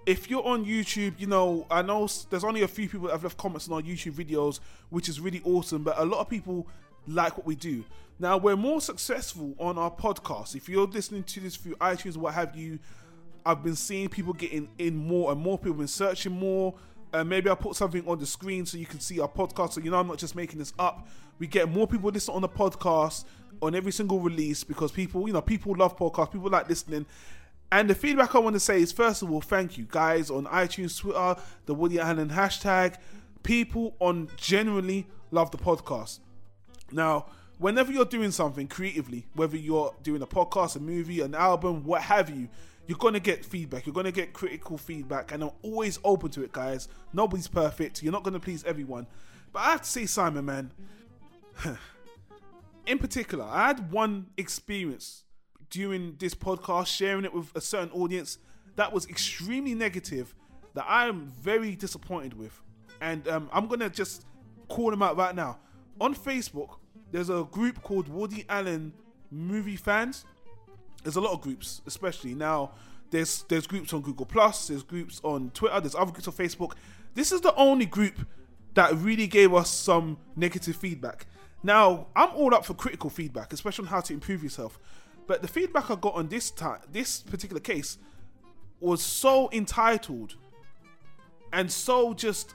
if 0.08 0.30
you're 0.30 0.44
on 0.46 0.64
YouTube, 0.64 1.20
you 1.20 1.26
know, 1.26 1.66
I 1.70 1.82
know 1.82 2.08
there's 2.30 2.42
only 2.42 2.62
a 2.62 2.68
few 2.68 2.88
people 2.88 3.08
that 3.08 3.12
have 3.12 3.24
left 3.24 3.36
comments 3.36 3.68
on 3.68 3.74
our 3.74 3.82
YouTube 3.82 4.12
videos, 4.12 4.58
which 4.88 5.06
is 5.06 5.20
really 5.20 5.42
awesome, 5.44 5.82
but 5.82 5.98
a 5.98 6.04
lot 6.04 6.20
of 6.20 6.30
people 6.30 6.66
like 7.06 7.36
what 7.36 7.46
we 7.46 7.54
do. 7.54 7.84
Now, 8.18 8.38
we're 8.38 8.56
more 8.56 8.80
successful 8.80 9.54
on 9.58 9.76
our 9.76 9.90
podcast. 9.90 10.56
If 10.56 10.66
you're 10.66 10.86
listening 10.86 11.24
to 11.24 11.40
this 11.40 11.56
through 11.56 11.74
iTunes, 11.74 12.16
what 12.16 12.32
have 12.32 12.56
you, 12.56 12.78
I've 13.44 13.62
been 13.62 13.76
seeing 13.76 14.08
people 14.08 14.32
getting 14.32 14.70
in 14.78 14.96
more 14.96 15.30
and 15.30 15.38
more. 15.38 15.58
People 15.58 15.74
been 15.74 15.86
searching 15.86 16.32
more. 16.32 16.72
Uh, 17.12 17.22
maybe 17.22 17.50
I'll 17.50 17.56
put 17.56 17.76
something 17.76 18.02
on 18.08 18.18
the 18.18 18.26
screen 18.26 18.64
so 18.64 18.78
you 18.78 18.86
can 18.86 19.00
see 19.00 19.20
our 19.20 19.28
podcast. 19.28 19.74
So, 19.74 19.82
you 19.82 19.90
know, 19.90 19.98
I'm 19.98 20.08
not 20.08 20.16
just 20.16 20.34
making 20.34 20.58
this 20.58 20.72
up. 20.78 21.06
We 21.38 21.46
get 21.46 21.68
more 21.68 21.86
people 21.86 22.10
listening 22.10 22.36
on 22.36 22.42
the 22.42 22.48
podcast 22.48 23.26
on 23.60 23.74
every 23.74 23.92
single 23.92 24.20
release 24.20 24.64
because 24.64 24.90
people, 24.90 25.26
you 25.26 25.34
know, 25.34 25.42
people 25.42 25.74
love 25.76 25.98
podcasts. 25.98 26.32
People 26.32 26.48
like 26.48 26.66
listening. 26.66 27.04
And 27.70 27.90
the 27.90 27.94
feedback 27.94 28.34
I 28.34 28.38
want 28.38 28.54
to 28.54 28.60
say 28.60 28.80
is 28.80 28.92
first 28.92 29.22
of 29.22 29.30
all, 29.30 29.40
thank 29.40 29.76
you 29.76 29.86
guys 29.88 30.30
on 30.30 30.46
iTunes, 30.46 30.98
Twitter, 30.98 31.36
the 31.66 31.74
Woody 31.74 31.98
Allen 31.98 32.30
hashtag. 32.30 32.96
People 33.42 33.94
on 34.00 34.28
genuinely 34.36 35.06
love 35.30 35.50
the 35.50 35.58
podcast. 35.58 36.20
Now, 36.90 37.26
whenever 37.58 37.92
you're 37.92 38.06
doing 38.06 38.30
something 38.30 38.68
creatively, 38.68 39.26
whether 39.34 39.56
you're 39.56 39.94
doing 40.02 40.22
a 40.22 40.26
podcast, 40.26 40.76
a 40.76 40.80
movie, 40.80 41.20
an 41.20 41.34
album, 41.34 41.84
what 41.84 42.02
have 42.02 42.30
you, 42.30 42.48
you're 42.86 42.98
gonna 42.98 43.20
get 43.20 43.44
feedback. 43.44 43.84
You're 43.84 43.94
gonna 43.94 44.10
get 44.10 44.32
critical 44.32 44.78
feedback, 44.78 45.32
and 45.32 45.42
I'm 45.42 45.50
always 45.62 45.98
open 46.02 46.30
to 46.30 46.42
it, 46.42 46.52
guys. 46.52 46.88
Nobody's 47.12 47.48
perfect. 47.48 48.02
You're 48.02 48.12
not 48.12 48.22
gonna 48.22 48.40
please 48.40 48.64
everyone. 48.64 49.06
But 49.52 49.60
I 49.60 49.70
have 49.72 49.82
to 49.82 49.88
say, 49.88 50.06
Simon, 50.06 50.46
man, 50.46 50.72
in 52.86 52.98
particular, 52.98 53.44
I 53.44 53.66
had 53.66 53.92
one 53.92 54.28
experience 54.38 55.24
during 55.70 56.16
this 56.18 56.34
podcast, 56.34 56.86
sharing 56.86 57.24
it 57.24 57.32
with 57.32 57.54
a 57.54 57.60
certain 57.60 57.90
audience 57.90 58.38
that 58.76 58.92
was 58.92 59.06
extremely 59.08 59.74
negative, 59.74 60.34
that 60.74 60.84
I 60.88 61.06
am 61.06 61.26
very 61.40 61.74
disappointed 61.74 62.34
with. 62.34 62.60
And 63.00 63.26
um, 63.28 63.48
I'm 63.52 63.66
gonna 63.66 63.90
just 63.90 64.24
call 64.68 64.90
them 64.90 65.02
out 65.02 65.16
right 65.16 65.34
now. 65.34 65.58
On 66.00 66.14
Facebook, 66.14 66.76
there's 67.10 67.30
a 67.30 67.44
group 67.50 67.82
called 67.82 68.08
Woody 68.08 68.44
Allen 68.48 68.92
Movie 69.30 69.76
Fans. 69.76 70.24
There's 71.02 71.16
a 71.16 71.20
lot 71.20 71.32
of 71.32 71.40
groups, 71.40 71.82
especially 71.86 72.34
now. 72.34 72.72
There's 73.10 73.44
there's 73.48 73.66
groups 73.66 73.92
on 73.92 74.02
Google 74.02 74.26
Plus, 74.26 74.68
there's 74.68 74.82
groups 74.82 75.20
on 75.24 75.50
Twitter, 75.50 75.80
there's 75.80 75.94
other 75.94 76.12
groups 76.12 76.28
on 76.28 76.34
Facebook. 76.34 76.72
This 77.14 77.32
is 77.32 77.40
the 77.40 77.54
only 77.54 77.86
group 77.86 78.26
that 78.74 78.94
really 78.96 79.26
gave 79.26 79.54
us 79.54 79.70
some 79.70 80.18
negative 80.36 80.76
feedback. 80.76 81.26
Now, 81.62 82.06
I'm 82.14 82.30
all 82.36 82.54
up 82.54 82.64
for 82.64 82.74
critical 82.74 83.10
feedback, 83.10 83.52
especially 83.52 83.86
on 83.86 83.88
how 83.88 84.00
to 84.02 84.12
improve 84.12 84.44
yourself. 84.44 84.78
But 85.28 85.42
the 85.42 85.48
feedback 85.48 85.90
I 85.90 85.94
got 85.94 86.14
on 86.14 86.28
this 86.28 86.50
time, 86.50 86.80
this 86.90 87.20
particular 87.20 87.60
case, 87.60 87.98
was 88.80 89.02
so 89.02 89.48
entitled 89.52 90.34
and 91.52 91.70
so 91.70 92.14
just. 92.14 92.54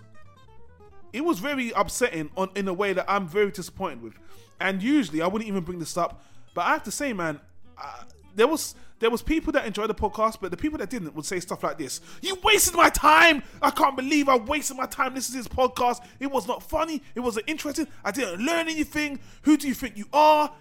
It 1.13 1.23
was 1.23 1.37
very 1.37 1.71
upsetting 1.75 2.31
on 2.35 2.49
in 2.55 2.67
a 2.67 2.73
way 2.73 2.91
that 2.93 3.05
I'm 3.07 3.27
very 3.27 3.51
disappointed 3.51 4.01
with. 4.01 4.15
And 4.59 4.81
usually 4.81 5.21
I 5.21 5.27
wouldn't 5.27 5.47
even 5.47 5.63
bring 5.63 5.77
this 5.77 5.95
up, 5.95 6.23
but 6.55 6.61
I 6.61 6.71
have 6.71 6.83
to 6.83 6.91
say, 6.91 7.13
man, 7.13 7.39
uh, 7.77 8.03
there 8.35 8.47
was 8.47 8.73
there 8.99 9.11
was 9.11 9.21
people 9.21 9.51
that 9.53 9.65
enjoyed 9.65 9.89
the 9.89 9.95
podcast, 9.95 10.37
but 10.41 10.49
the 10.49 10.57
people 10.57 10.79
that 10.79 10.89
didn't 10.89 11.13
would 11.13 11.25
say 11.25 11.39
stuff 11.39 11.61
like 11.63 11.77
this: 11.77 12.01
"You 12.21 12.35
wasted 12.43 12.73
my 12.73 12.89
time. 12.89 13.43
I 13.61 13.69
can't 13.69 13.95
believe 13.95 14.29
I 14.29 14.37
wasted 14.37 14.77
my 14.77 14.85
time 14.87 15.13
listening 15.13 15.43
to 15.43 15.49
this 15.49 15.55
podcast. 15.55 16.03
It 16.19 16.31
was 16.31 16.47
not 16.47 16.63
funny. 16.63 17.03
It 17.13 17.19
wasn't 17.19 17.47
interesting. 17.47 17.87
I 18.03 18.11
didn't 18.11 18.43
learn 18.43 18.67
anything. 18.69 19.19
Who 19.43 19.57
do 19.57 19.67
you 19.67 19.75
think 19.75 19.97
you 19.97 20.05
are?" 20.13 20.51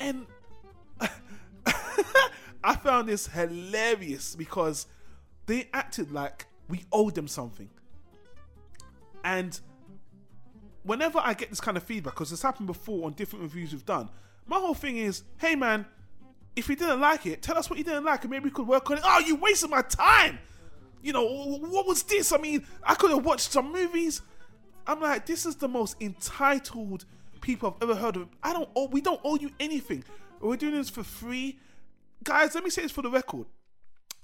And 0.00 0.26
I 2.64 2.76
found 2.76 3.08
this 3.08 3.26
hilarious 3.26 4.36
because 4.36 4.86
they 5.46 5.68
acted 5.72 6.12
like 6.12 6.46
we 6.68 6.84
owed 6.92 7.14
them 7.14 7.28
something. 7.28 7.68
And 9.24 9.58
whenever 10.82 11.20
I 11.22 11.34
get 11.34 11.50
this 11.50 11.60
kind 11.60 11.76
of 11.76 11.82
feedback, 11.82 12.14
because 12.14 12.32
it's 12.32 12.42
happened 12.42 12.66
before 12.66 13.06
on 13.06 13.12
different 13.12 13.42
reviews 13.42 13.72
we've 13.72 13.84
done, 13.84 14.08
my 14.46 14.56
whole 14.56 14.74
thing 14.74 14.96
is, 14.96 15.22
hey 15.38 15.54
man, 15.54 15.86
if 16.56 16.68
you 16.68 16.76
didn't 16.76 17.00
like 17.00 17.26
it, 17.26 17.42
tell 17.42 17.56
us 17.56 17.70
what 17.70 17.78
you 17.78 17.84
didn't 17.84 18.04
like, 18.04 18.22
and 18.22 18.30
maybe 18.30 18.44
we 18.44 18.50
could 18.50 18.66
work 18.66 18.90
on 18.90 18.98
it. 18.98 19.02
Oh, 19.04 19.20
you 19.20 19.36
wasted 19.36 19.70
my 19.70 19.82
time. 19.82 20.38
You 21.02 21.12
know 21.12 21.24
what 21.58 21.86
was 21.86 22.02
this? 22.04 22.32
I 22.32 22.38
mean, 22.38 22.64
I 22.82 22.94
could 22.94 23.10
have 23.10 23.24
watched 23.24 23.52
some 23.52 23.72
movies. 23.72 24.22
I'm 24.86 25.00
like, 25.00 25.26
this 25.26 25.46
is 25.46 25.56
the 25.56 25.68
most 25.68 25.96
entitled 26.00 27.04
people 27.40 27.76
I've 27.76 27.90
ever 27.90 27.98
heard 27.98 28.16
of. 28.16 28.28
I 28.42 28.52
don't 28.52 28.68
owe, 28.76 28.86
we 28.86 29.00
don't 29.00 29.20
owe 29.24 29.36
you 29.36 29.50
anything. 29.58 30.04
We're 30.40 30.56
doing 30.56 30.74
this 30.74 30.90
for 30.90 31.04
free. 31.04 31.58
Guys, 32.22 32.54
let 32.54 32.64
me 32.64 32.70
say 32.70 32.82
this 32.82 32.92
for 32.92 33.02
the 33.02 33.10
record. 33.10 33.46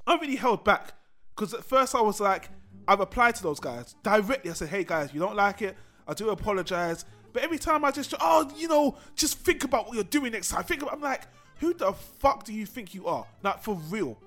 I 0.07 0.17
really 0.17 0.37
held 0.37 0.65
back 0.65 0.95
because 1.35 1.55
at 1.55 1.65
first 1.65 1.95
I 1.95 2.01
was 2.01 2.21
like, 2.21 2.49
I 2.87 2.95
replied 2.95 3.35
to 3.37 3.43
those 3.43 3.61
guys 3.61 3.95
directly. 4.03 4.51
I 4.51 4.55
said, 4.55 4.69
hey 4.69 4.85
guys, 4.85 5.13
you 5.13 5.21
don't 5.21 5.37
like 5.37 5.63
it. 5.63 5.77
I 6.07 6.15
do 6.15 6.31
apologize. 6.31 7.05
But 7.33 7.43
every 7.43 7.59
time 7.59 7.85
I 7.85 7.91
just, 7.91 8.15
oh, 8.21 8.51
you 8.57 8.69
know, 8.69 8.97
just 9.15 9.39
think 9.39 9.65
about 9.65 9.87
what 9.87 9.95
you're 9.95 10.05
doing 10.05 10.33
next 10.33 10.49
time. 10.49 10.65
Think 10.65 10.83
about, 10.83 10.95
I'm 10.95 11.01
like, 11.01 11.23
who 11.59 11.75
the 11.75 11.93
fuck 11.93 12.45
do 12.45 12.53
you 12.55 12.65
think 12.65 12.95
you 12.95 13.07
are? 13.07 13.27
Like, 13.43 13.63
for 13.63 13.75
real. 13.91 14.19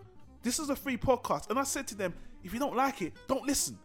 This 0.44 0.60
is 0.60 0.70
a 0.70 0.76
free 0.76 0.98
podcast. 0.98 1.50
And 1.50 1.58
I 1.58 1.64
said 1.64 1.88
to 1.88 1.96
them, 1.96 2.14
if 2.44 2.54
you 2.54 2.60
don't 2.60 2.76
like 2.76 3.02
it, 3.02 3.14
don't 3.28 3.46
listen. 3.46 3.78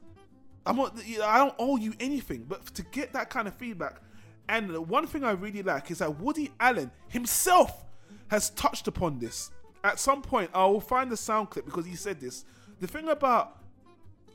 I'm 0.66 0.76
not, 0.76 0.98
I 1.22 1.38
don't 1.38 1.54
owe 1.58 1.76
you 1.76 1.94
anything. 2.00 2.44
But 2.46 2.66
to 2.74 2.82
get 2.82 3.12
that 3.12 3.30
kind 3.30 3.48
of 3.48 3.54
feedback, 3.54 4.00
and 4.48 4.70
the 4.70 4.80
one 4.80 5.06
thing 5.06 5.24
I 5.24 5.32
really 5.32 5.62
like 5.62 5.90
is 5.90 5.98
that 5.98 6.20
Woody 6.20 6.52
Allen 6.60 6.90
himself 7.08 7.84
has 8.28 8.50
touched 8.50 8.88
upon 8.88 9.18
this. 9.18 9.50
At 9.86 10.00
some 10.00 10.20
point, 10.20 10.50
I 10.52 10.66
will 10.66 10.80
find 10.80 11.12
the 11.12 11.16
sound 11.16 11.50
clip 11.50 11.64
because 11.64 11.86
he 11.86 11.94
said 11.94 12.18
this. 12.18 12.44
The 12.80 12.88
thing 12.88 13.08
about 13.08 13.58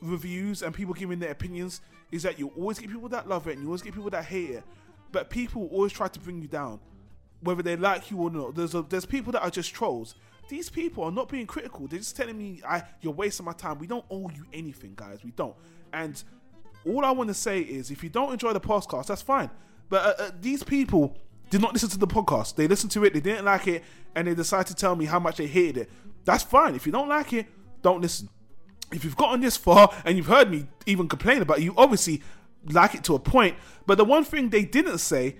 reviews 0.00 0.62
and 0.62 0.74
people 0.74 0.94
giving 0.94 1.18
their 1.18 1.30
opinions 1.30 1.82
is 2.10 2.22
that 2.22 2.38
you 2.38 2.50
always 2.56 2.78
get 2.78 2.90
people 2.90 3.10
that 3.10 3.28
love 3.28 3.46
it 3.46 3.52
and 3.52 3.60
you 3.60 3.68
always 3.68 3.82
get 3.82 3.92
people 3.92 4.08
that 4.08 4.24
hate 4.24 4.48
it. 4.48 4.64
But 5.12 5.28
people 5.28 5.68
always 5.70 5.92
try 5.92 6.08
to 6.08 6.18
bring 6.18 6.40
you 6.40 6.48
down, 6.48 6.80
whether 7.40 7.62
they 7.62 7.76
like 7.76 8.10
you 8.10 8.16
or 8.16 8.30
not. 8.30 8.54
There's 8.54 8.74
a, 8.74 8.80
there's 8.80 9.04
people 9.04 9.30
that 9.32 9.42
are 9.42 9.50
just 9.50 9.74
trolls. 9.74 10.14
These 10.48 10.70
people 10.70 11.04
are 11.04 11.12
not 11.12 11.28
being 11.28 11.46
critical. 11.46 11.86
They're 11.86 11.98
just 11.98 12.16
telling 12.16 12.38
me, 12.38 12.62
"I 12.66 12.84
you're 13.02 13.12
wasting 13.12 13.44
my 13.44 13.52
time." 13.52 13.78
We 13.78 13.86
don't 13.86 14.06
owe 14.10 14.30
you 14.30 14.46
anything, 14.54 14.94
guys. 14.96 15.22
We 15.22 15.32
don't. 15.32 15.54
And 15.92 16.22
all 16.86 17.04
I 17.04 17.10
want 17.10 17.28
to 17.28 17.34
say 17.34 17.60
is, 17.60 17.90
if 17.90 18.02
you 18.02 18.08
don't 18.08 18.32
enjoy 18.32 18.54
the 18.54 18.60
podcast, 18.60 19.08
that's 19.08 19.20
fine. 19.20 19.50
But 19.90 20.18
uh, 20.18 20.22
uh, 20.22 20.30
these 20.40 20.62
people 20.62 21.14
did 21.52 21.60
not 21.60 21.74
listen 21.74 21.90
to 21.90 21.98
the 21.98 22.06
podcast. 22.06 22.56
They 22.56 22.66
listened 22.66 22.92
to 22.92 23.04
it, 23.04 23.12
they 23.12 23.20
didn't 23.20 23.44
like 23.44 23.68
it, 23.68 23.84
and 24.16 24.26
they 24.26 24.34
decided 24.34 24.68
to 24.68 24.74
tell 24.74 24.96
me 24.96 25.04
how 25.04 25.18
much 25.18 25.36
they 25.36 25.46
hated 25.46 25.82
it. 25.82 25.90
That's 26.24 26.42
fine. 26.42 26.74
If 26.74 26.86
you 26.86 26.92
don't 26.92 27.10
like 27.10 27.34
it, 27.34 27.46
don't 27.82 28.00
listen. 28.00 28.30
If 28.90 29.04
you've 29.04 29.18
gotten 29.18 29.42
this 29.42 29.58
far 29.58 29.94
and 30.06 30.16
you've 30.16 30.28
heard 30.28 30.50
me 30.50 30.66
even 30.86 31.08
complain 31.08 31.42
about 31.42 31.58
it, 31.58 31.64
you 31.64 31.74
obviously 31.76 32.22
like 32.70 32.94
it 32.94 33.04
to 33.04 33.14
a 33.16 33.18
point. 33.18 33.56
But 33.84 33.98
the 33.98 34.04
one 34.04 34.24
thing 34.24 34.48
they 34.48 34.64
didn't 34.64 34.98
say 34.98 35.36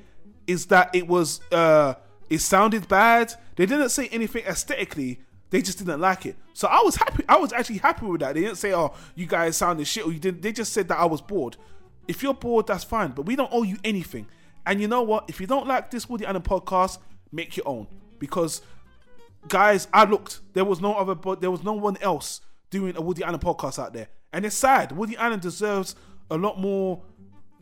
is 0.46 0.66
that 0.66 0.94
it 0.94 1.08
was 1.08 1.40
uh 1.50 1.94
it 2.28 2.40
sounded 2.40 2.88
bad. 2.88 3.32
They 3.56 3.64
didn't 3.64 3.88
say 3.88 4.08
anything 4.08 4.44
aesthetically. 4.44 5.18
They 5.48 5.62
just 5.62 5.78
didn't 5.78 6.00
like 6.00 6.26
it. 6.26 6.36
So 6.52 6.68
I 6.68 6.82
was 6.82 6.96
happy. 6.96 7.24
I 7.26 7.38
was 7.38 7.54
actually 7.54 7.78
happy 7.78 8.04
with 8.04 8.20
that. 8.20 8.34
They 8.34 8.42
didn't 8.42 8.56
say, 8.56 8.74
"Oh, 8.74 8.92
you 9.14 9.24
guys 9.26 9.56
sounded 9.56 9.86
shit," 9.86 10.04
or 10.04 10.12
you 10.12 10.18
didn't. 10.18 10.42
They 10.42 10.52
just 10.52 10.74
said 10.74 10.88
that 10.88 10.98
I 10.98 11.06
was 11.06 11.22
bored. 11.22 11.56
If 12.06 12.22
you're 12.22 12.34
bored, 12.34 12.66
that's 12.66 12.84
fine. 12.84 13.12
But 13.12 13.24
we 13.24 13.34
don't 13.34 13.50
owe 13.50 13.62
you 13.62 13.78
anything. 13.82 14.26
And 14.66 14.80
you 14.80 14.88
know 14.88 15.02
what? 15.02 15.24
If 15.28 15.40
you 15.40 15.46
don't 15.46 15.66
like 15.66 15.90
this 15.90 16.08
Woody 16.08 16.24
Allen 16.24 16.42
podcast, 16.42 16.98
make 17.32 17.56
your 17.56 17.68
own. 17.68 17.86
Because, 18.18 18.62
guys, 19.48 19.88
I 19.92 20.04
looked. 20.04 20.40
There 20.52 20.64
was 20.64 20.80
no 20.80 20.94
other, 20.94 21.14
but 21.14 21.40
there 21.40 21.50
was 21.50 21.64
no 21.64 21.72
one 21.72 21.96
else 22.00 22.40
doing 22.70 22.96
a 22.96 23.00
Woody 23.00 23.24
Allen 23.24 23.40
podcast 23.40 23.78
out 23.78 23.92
there. 23.92 24.08
And 24.32 24.46
it's 24.46 24.56
sad. 24.56 24.92
Woody 24.92 25.16
Allen 25.16 25.40
deserves 25.40 25.96
a 26.30 26.36
lot 26.36 26.58
more 26.58 27.02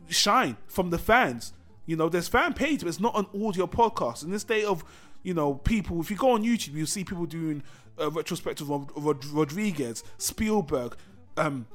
shine 0.07 0.57
from 0.67 0.89
the 0.89 0.97
fans. 0.97 1.53
You 1.85 1.95
know, 1.95 2.09
there's 2.09 2.27
fan 2.27 2.53
page, 2.53 2.81
but 2.81 2.87
it's 2.87 2.99
not 2.99 3.17
an 3.17 3.25
audio 3.45 3.67
podcast. 3.67 4.23
In 4.23 4.31
this 4.31 4.43
day 4.43 4.63
of, 4.63 4.83
you 5.23 5.33
know, 5.33 5.55
people, 5.55 5.99
if 5.99 6.11
you 6.11 6.17
go 6.17 6.31
on 6.31 6.43
YouTube, 6.43 6.73
you'll 6.73 6.85
see 6.85 7.03
people 7.03 7.25
doing 7.25 7.63
a 7.97 8.09
retrospective 8.09 8.71
of 8.71 8.89
Rod- 8.95 9.25
Rodriguez, 9.25 10.03
Spielberg, 10.17 10.95
um, 11.37 11.65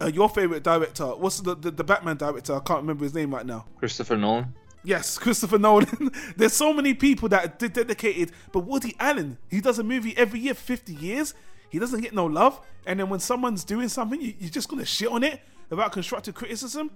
uh, 0.00 0.06
your 0.06 0.28
favorite 0.28 0.62
director. 0.62 1.06
What's 1.06 1.40
the, 1.40 1.54
the, 1.54 1.70
the 1.70 1.84
Batman 1.84 2.16
director? 2.16 2.54
I 2.54 2.60
can't 2.60 2.80
remember 2.80 3.04
his 3.04 3.14
name 3.14 3.34
right 3.34 3.46
now. 3.46 3.66
Christopher 3.78 4.16
Nolan. 4.16 4.54
Yes, 4.84 5.18
Christopher 5.24 5.58
Nolan. 5.58 6.10
There's 6.36 6.52
so 6.52 6.72
many 6.72 6.94
people 6.94 7.28
that 7.30 7.44
are 7.44 7.68
dedicated, 7.68 8.32
but 8.52 8.60
Woody 8.60 8.94
Allen, 8.98 9.38
he 9.48 9.60
does 9.60 9.78
a 9.78 9.84
movie 9.84 10.16
every 10.16 10.40
year, 10.40 10.54
50 10.54 10.94
years. 10.94 11.34
He 11.70 11.78
doesn't 11.78 12.00
get 12.00 12.14
no 12.14 12.26
love. 12.26 12.60
And 12.86 13.00
then 13.00 13.08
when 13.08 13.20
someone's 13.20 13.64
doing 13.64 13.88
something, 13.88 14.20
you, 14.20 14.34
you're 14.38 14.50
just 14.50 14.68
gonna 14.68 14.84
shit 14.84 15.08
on 15.08 15.22
it 15.22 15.40
about 15.70 15.92
constructive 15.92 16.34
criticism. 16.34 16.90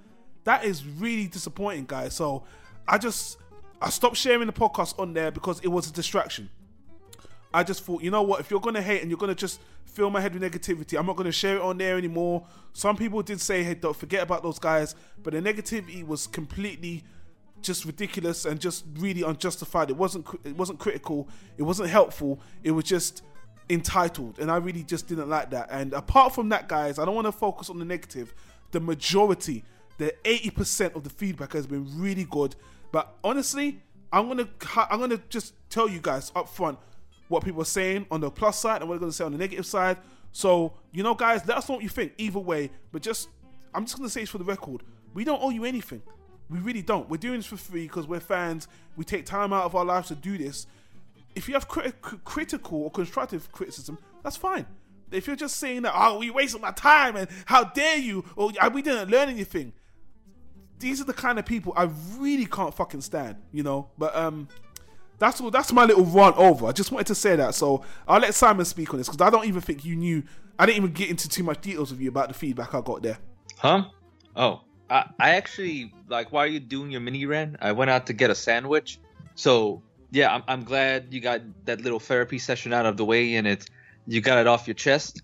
That 0.44 0.64
is 0.64 0.84
really 0.84 1.26
disappointing, 1.26 1.86
guys. 1.86 2.14
So 2.14 2.44
I 2.86 2.98
just 2.98 3.38
I 3.80 3.90
stopped 3.90 4.16
sharing 4.16 4.46
the 4.46 4.52
podcast 4.52 4.98
on 4.98 5.14
there 5.14 5.30
because 5.30 5.60
it 5.60 5.68
was 5.68 5.88
a 5.88 5.92
distraction. 5.92 6.50
I 7.54 7.62
just 7.62 7.84
thought, 7.84 8.02
you 8.02 8.10
know 8.10 8.22
what, 8.22 8.40
if 8.40 8.50
you're 8.50 8.60
gonna 8.60 8.82
hate 8.82 9.00
and 9.00 9.10
you're 9.10 9.18
gonna 9.18 9.34
just 9.34 9.60
fill 9.96 10.10
my 10.10 10.20
head 10.20 10.34
with 10.34 10.42
negativity, 10.42 10.98
I'm 10.98 11.06
not 11.06 11.16
gonna 11.16 11.32
share 11.32 11.56
it 11.56 11.62
on 11.62 11.78
there 11.78 11.96
anymore. 11.96 12.46
Some 12.74 12.96
people 12.96 13.22
did 13.22 13.40
say, 13.40 13.64
hey, 13.64 13.72
don't 13.74 13.96
forget 13.96 14.22
about 14.22 14.42
those 14.42 14.58
guys, 14.58 14.94
but 15.22 15.32
the 15.32 15.40
negativity 15.40 16.06
was 16.06 16.26
completely 16.26 17.02
just 17.62 17.86
ridiculous 17.86 18.44
and 18.44 18.60
just 18.60 18.84
really 18.98 19.22
unjustified. 19.22 19.88
It 19.88 19.96
wasn't 19.96 20.26
it 20.44 20.54
wasn't 20.54 20.78
critical. 20.78 21.28
It 21.56 21.62
wasn't 21.62 21.88
helpful. 21.88 22.38
It 22.62 22.72
was 22.72 22.84
just 22.84 23.22
entitled, 23.70 24.38
and 24.38 24.50
I 24.50 24.58
really 24.58 24.82
just 24.82 25.08
didn't 25.08 25.30
like 25.30 25.48
that. 25.50 25.68
And 25.70 25.94
apart 25.94 26.34
from 26.34 26.50
that, 26.50 26.68
guys, 26.68 26.98
I 26.98 27.06
don't 27.06 27.14
want 27.14 27.26
to 27.26 27.32
focus 27.32 27.70
on 27.70 27.78
the 27.78 27.86
negative. 27.86 28.34
The 28.72 28.80
majority, 28.80 29.64
the 29.96 30.14
80% 30.24 30.94
of 30.94 31.04
the 31.04 31.10
feedback 31.10 31.54
has 31.54 31.66
been 31.66 31.86
really 31.98 32.24
good. 32.24 32.54
But 32.92 33.14
honestly, 33.24 33.80
I'm 34.12 34.28
gonna 34.28 34.48
I'm 34.76 35.00
gonna 35.00 35.22
just 35.30 35.54
tell 35.70 35.88
you 35.88 36.00
guys 36.00 36.30
up 36.36 36.50
front 36.50 36.78
what 37.28 37.44
people 37.44 37.62
are 37.62 37.64
saying 37.64 38.06
on 38.10 38.20
the 38.20 38.30
plus 38.30 38.58
side 38.60 38.80
and 38.80 38.88
what 38.88 38.94
they're 38.94 39.00
going 39.00 39.12
to 39.12 39.16
say 39.16 39.24
on 39.24 39.32
the 39.32 39.38
negative 39.38 39.66
side. 39.66 39.98
So, 40.32 40.74
you 40.92 41.02
know, 41.02 41.14
guys, 41.14 41.46
let 41.46 41.56
us 41.56 41.68
know 41.68 41.76
what 41.76 41.82
you 41.82 41.88
think 41.88 42.12
either 42.18 42.38
way. 42.38 42.70
But 42.92 43.02
just, 43.02 43.28
I'm 43.74 43.84
just 43.84 43.96
going 43.96 44.06
to 44.06 44.12
say 44.12 44.20
this 44.20 44.30
for 44.30 44.38
the 44.38 44.44
record. 44.44 44.82
We 45.14 45.24
don't 45.24 45.42
owe 45.42 45.50
you 45.50 45.64
anything. 45.64 46.02
We 46.48 46.58
really 46.58 46.82
don't. 46.82 47.08
We're 47.08 47.16
doing 47.16 47.38
this 47.38 47.46
for 47.46 47.56
free 47.56 47.84
because 47.84 48.06
we're 48.06 48.20
fans. 48.20 48.68
We 48.96 49.04
take 49.04 49.26
time 49.26 49.52
out 49.52 49.64
of 49.64 49.74
our 49.74 49.84
lives 49.84 50.08
to 50.08 50.14
do 50.14 50.38
this. 50.38 50.66
If 51.34 51.48
you 51.48 51.54
have 51.54 51.68
crit- 51.68 52.00
critical 52.00 52.82
or 52.82 52.90
constructive 52.90 53.50
criticism, 53.52 53.98
that's 54.22 54.36
fine. 54.36 54.66
If 55.10 55.26
you're 55.26 55.36
just 55.36 55.56
saying 55.56 55.82
that, 55.82 55.92
oh, 55.94 56.18
we 56.18 56.30
wasted 56.30 56.60
my 56.60 56.72
time 56.72 57.16
and 57.16 57.28
how 57.46 57.64
dare 57.64 57.98
you, 57.98 58.24
or 58.36 58.52
we 58.72 58.82
didn't 58.82 59.10
learn 59.10 59.28
anything, 59.28 59.72
these 60.78 61.00
are 61.00 61.04
the 61.04 61.12
kind 61.12 61.38
of 61.38 61.46
people 61.46 61.72
I 61.76 61.88
really 62.18 62.46
can't 62.46 62.74
fucking 62.74 63.00
stand, 63.00 63.36
you 63.52 63.62
know. 63.62 63.88
But 63.98 64.14
um, 64.14 64.48
that's 65.18 65.40
all. 65.40 65.50
That's 65.50 65.72
my 65.72 65.84
little 65.84 66.04
run 66.04 66.34
over. 66.34 66.66
I 66.66 66.72
just 66.72 66.92
wanted 66.92 67.06
to 67.08 67.14
say 67.14 67.36
that. 67.36 67.54
So 67.54 67.82
I'll 68.06 68.20
let 68.20 68.34
Simon 68.34 68.64
speak 68.64 68.92
on 68.92 68.98
this 68.98 69.08
because 69.08 69.26
I 69.26 69.30
don't 69.30 69.46
even 69.46 69.60
think 69.60 69.84
you 69.84 69.96
knew. 69.96 70.22
I 70.58 70.66
didn't 70.66 70.78
even 70.78 70.92
get 70.92 71.10
into 71.10 71.28
too 71.28 71.42
much 71.42 71.60
details 71.60 71.90
with 71.90 72.00
you 72.00 72.08
about 72.08 72.28
the 72.28 72.34
feedback 72.34 72.74
I 72.74 72.80
got 72.80 73.02
there. 73.02 73.18
Huh? 73.58 73.84
Oh, 74.34 74.62
I, 74.90 75.08
I 75.18 75.30
actually 75.30 75.92
like 76.08 76.32
while 76.32 76.46
you're 76.46 76.60
doing 76.60 76.90
your 76.90 77.00
mini 77.00 77.26
rant, 77.26 77.56
I 77.60 77.72
went 77.72 77.90
out 77.90 78.06
to 78.06 78.12
get 78.12 78.30
a 78.30 78.34
sandwich. 78.34 78.98
So 79.34 79.82
yeah, 80.10 80.34
I'm, 80.34 80.42
I'm 80.48 80.64
glad 80.64 81.12
you 81.12 81.20
got 81.20 81.40
that 81.64 81.80
little 81.80 82.00
therapy 82.00 82.38
session 82.38 82.72
out 82.72 82.86
of 82.86 82.96
the 82.96 83.04
way 83.04 83.34
and 83.34 83.46
it 83.46 83.68
you 84.06 84.20
got 84.20 84.38
it 84.38 84.46
off 84.46 84.66
your 84.66 84.74
chest. 84.74 85.22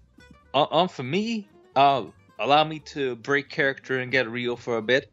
Um, 0.54 0.66
um 0.70 0.88
for 0.88 1.02
me, 1.02 1.48
uh, 1.76 2.04
allow 2.38 2.64
me 2.64 2.80
to 2.80 3.16
break 3.16 3.48
character 3.48 4.00
and 4.00 4.10
get 4.10 4.28
real 4.28 4.56
for 4.56 4.78
a 4.78 4.82
bit. 4.82 5.10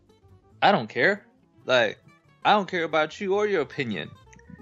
I 0.62 0.72
don't 0.72 0.88
care. 0.88 1.26
Like 1.66 2.00
I 2.44 2.54
don't 2.54 2.70
care 2.70 2.84
about 2.84 3.20
you 3.20 3.36
or 3.36 3.48
your 3.48 3.62
opinion. 3.62 4.10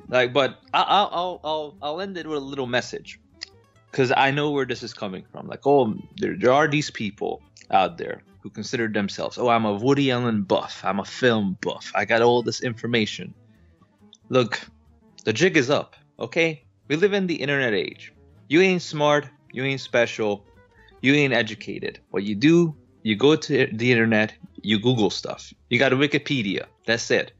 Like, 0.09 0.33
but 0.33 0.59
I'll 0.73 1.09
I'll 1.11 1.41
I'll 1.43 1.77
I'll 1.81 2.01
end 2.01 2.17
it 2.17 2.27
with 2.27 2.37
a 2.37 2.41
little 2.41 2.67
message, 2.67 3.19
because 3.91 4.11
I 4.15 4.31
know 4.31 4.51
where 4.51 4.65
this 4.65 4.83
is 4.83 4.93
coming 4.93 5.25
from. 5.31 5.47
Like, 5.47 5.67
oh, 5.67 5.95
there 6.17 6.35
there 6.35 6.53
are 6.53 6.67
these 6.67 6.89
people 6.89 7.41
out 7.71 7.97
there 7.97 8.23
who 8.41 8.49
consider 8.49 8.87
themselves, 8.87 9.37
oh, 9.37 9.49
I'm 9.49 9.65
a 9.65 9.73
Woody 9.73 10.11
Allen 10.11 10.43
buff, 10.43 10.81
I'm 10.83 10.99
a 10.99 11.05
film 11.05 11.57
buff, 11.61 11.91
I 11.93 12.05
got 12.05 12.21
all 12.21 12.41
this 12.41 12.61
information. 12.61 13.33
Look, 14.29 14.61
the 15.25 15.33
jig 15.33 15.57
is 15.57 15.69
up, 15.69 15.95
okay? 16.19 16.63
We 16.87 16.95
live 16.95 17.13
in 17.13 17.27
the 17.27 17.35
internet 17.35 17.73
age. 17.73 18.13
You 18.47 18.61
ain't 18.61 18.81
smart, 18.81 19.27
you 19.51 19.63
ain't 19.63 19.81
special, 19.81 20.45
you 21.01 21.13
ain't 21.15 21.33
educated. 21.33 21.99
What 22.11 22.23
you 22.23 22.35
do, 22.35 22.75
you 23.03 23.17
go 23.17 23.35
to 23.35 23.67
the 23.73 23.91
internet, 23.91 24.33
you 24.61 24.79
Google 24.79 25.09
stuff. 25.09 25.53
You 25.69 25.79
got 25.79 25.91
a 25.91 25.97
Wikipedia. 25.97 26.67
That's 26.85 27.11
it 27.11 27.33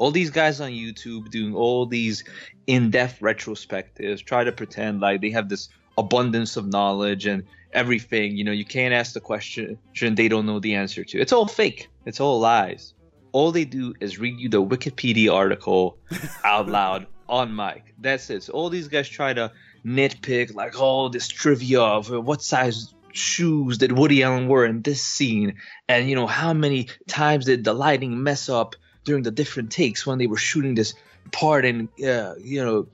all 0.00 0.10
these 0.10 0.30
guys 0.30 0.62
on 0.62 0.70
YouTube 0.70 1.28
doing 1.30 1.54
all 1.54 1.84
these 1.84 2.24
in-depth 2.66 3.20
retrospectives, 3.20 4.24
try 4.24 4.42
to 4.42 4.50
pretend 4.50 5.00
like 5.00 5.20
they 5.20 5.28
have 5.28 5.50
this 5.50 5.68
abundance 5.98 6.56
of 6.56 6.66
knowledge 6.66 7.26
and 7.26 7.44
everything. 7.74 8.34
You 8.34 8.44
know, 8.44 8.52
you 8.52 8.64
can't 8.64 8.94
ask 8.94 9.12
the 9.12 9.20
question 9.20 9.76
they 10.00 10.26
don't 10.26 10.46
know 10.46 10.58
the 10.58 10.74
answer 10.74 11.04
to. 11.04 11.20
It's 11.20 11.34
all 11.34 11.46
fake. 11.46 11.90
It's 12.06 12.18
all 12.18 12.40
lies. 12.40 12.94
All 13.32 13.52
they 13.52 13.66
do 13.66 13.92
is 14.00 14.18
read 14.18 14.40
you 14.40 14.48
the 14.48 14.64
Wikipedia 14.64 15.34
article 15.34 15.98
out 16.44 16.66
loud 16.66 17.06
on 17.28 17.54
mic. 17.54 17.94
That's 17.98 18.30
it. 18.30 18.44
So 18.44 18.54
all 18.54 18.70
these 18.70 18.88
guys 18.88 19.06
try 19.06 19.34
to 19.34 19.52
nitpick 19.84 20.54
like 20.54 20.80
all 20.80 21.06
oh, 21.06 21.08
this 21.10 21.28
trivia 21.28 21.82
of 21.82 22.08
what 22.08 22.42
size 22.42 22.94
shoes 23.12 23.76
did 23.76 23.92
Woody 23.92 24.22
Allen 24.22 24.48
wear 24.48 24.64
in 24.64 24.80
this 24.80 25.02
scene, 25.02 25.56
and 25.88 26.08
you 26.08 26.14
know 26.14 26.26
how 26.26 26.54
many 26.54 26.88
times 27.06 27.44
did 27.44 27.64
the 27.64 27.74
lighting 27.74 28.22
mess 28.22 28.48
up 28.48 28.76
during 29.10 29.24
the 29.24 29.32
different 29.32 29.72
takes 29.72 30.06
when 30.06 30.18
they 30.18 30.28
were 30.28 30.36
shooting 30.36 30.76
this 30.76 30.94
part 31.32 31.64
and 31.64 31.88
uh, 32.04 32.34
you 32.38 32.64
know 32.64 32.86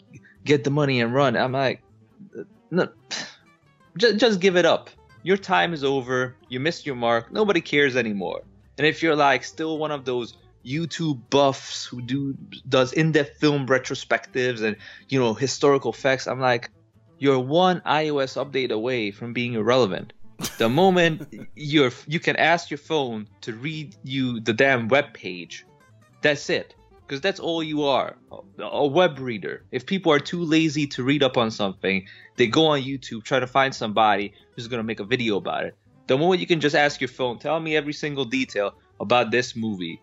get 0.44 0.64
the 0.64 0.70
money 0.70 1.02
and 1.02 1.12
run. 1.12 1.36
I'm 1.36 1.52
like, 1.52 1.82
no, 2.70 2.88
just 3.98 4.16
just 4.16 4.40
give 4.40 4.56
it 4.56 4.64
up. 4.64 4.88
Your 5.22 5.36
time 5.36 5.74
is 5.74 5.84
over. 5.84 6.34
You 6.48 6.58
missed 6.58 6.86
your 6.86 6.96
mark. 6.96 7.30
Nobody 7.30 7.60
cares 7.60 7.96
anymore. 7.96 8.40
And 8.78 8.86
if 8.86 9.02
you're 9.02 9.16
like 9.16 9.44
still 9.44 9.76
one 9.76 9.90
of 9.90 10.06
those 10.06 10.38
YouTube 10.64 11.20
buffs 11.28 11.84
who 11.84 12.00
do 12.00 12.34
does 12.66 12.94
in-depth 12.94 13.38
film 13.38 13.66
retrospectives 13.66 14.62
and 14.62 14.76
you 15.10 15.20
know 15.20 15.34
historical 15.34 15.92
facts, 15.92 16.26
I'm 16.26 16.40
like, 16.40 16.70
you're 17.18 17.38
one 17.38 17.82
iOS 17.82 18.42
update 18.42 18.70
away 18.70 19.10
from 19.10 19.34
being 19.34 19.52
irrelevant. 19.52 20.14
The 20.56 20.70
moment 20.70 21.28
you're 21.54 21.92
you 22.06 22.20
can 22.20 22.36
ask 22.36 22.70
your 22.70 22.78
phone 22.78 23.28
to 23.42 23.52
read 23.52 23.96
you 24.02 24.40
the 24.40 24.54
damn 24.54 24.88
web 24.88 25.12
page, 25.12 25.65
that's 26.26 26.50
it. 26.50 26.74
Because 27.06 27.20
that's 27.20 27.38
all 27.38 27.62
you 27.62 27.84
are, 27.84 28.16
a 28.58 28.84
web 28.84 29.20
reader. 29.20 29.62
If 29.70 29.86
people 29.86 30.10
are 30.10 30.18
too 30.18 30.42
lazy 30.42 30.88
to 30.88 31.04
read 31.04 31.22
up 31.22 31.36
on 31.36 31.52
something, 31.52 32.04
they 32.34 32.48
go 32.48 32.66
on 32.66 32.82
YouTube, 32.82 33.22
try 33.22 33.38
to 33.38 33.46
find 33.46 33.72
somebody 33.72 34.34
who's 34.50 34.66
gonna 34.66 34.82
make 34.82 34.98
a 34.98 35.04
video 35.04 35.36
about 35.36 35.66
it. 35.66 35.76
The 36.08 36.18
moment 36.18 36.40
you 36.40 36.48
can 36.48 36.58
just 36.58 36.74
ask 36.74 37.00
your 37.00 37.06
phone, 37.06 37.38
tell 37.38 37.60
me 37.60 37.76
every 37.76 37.92
single 37.92 38.24
detail 38.24 38.74
about 38.98 39.30
this 39.30 39.54
movie, 39.54 40.02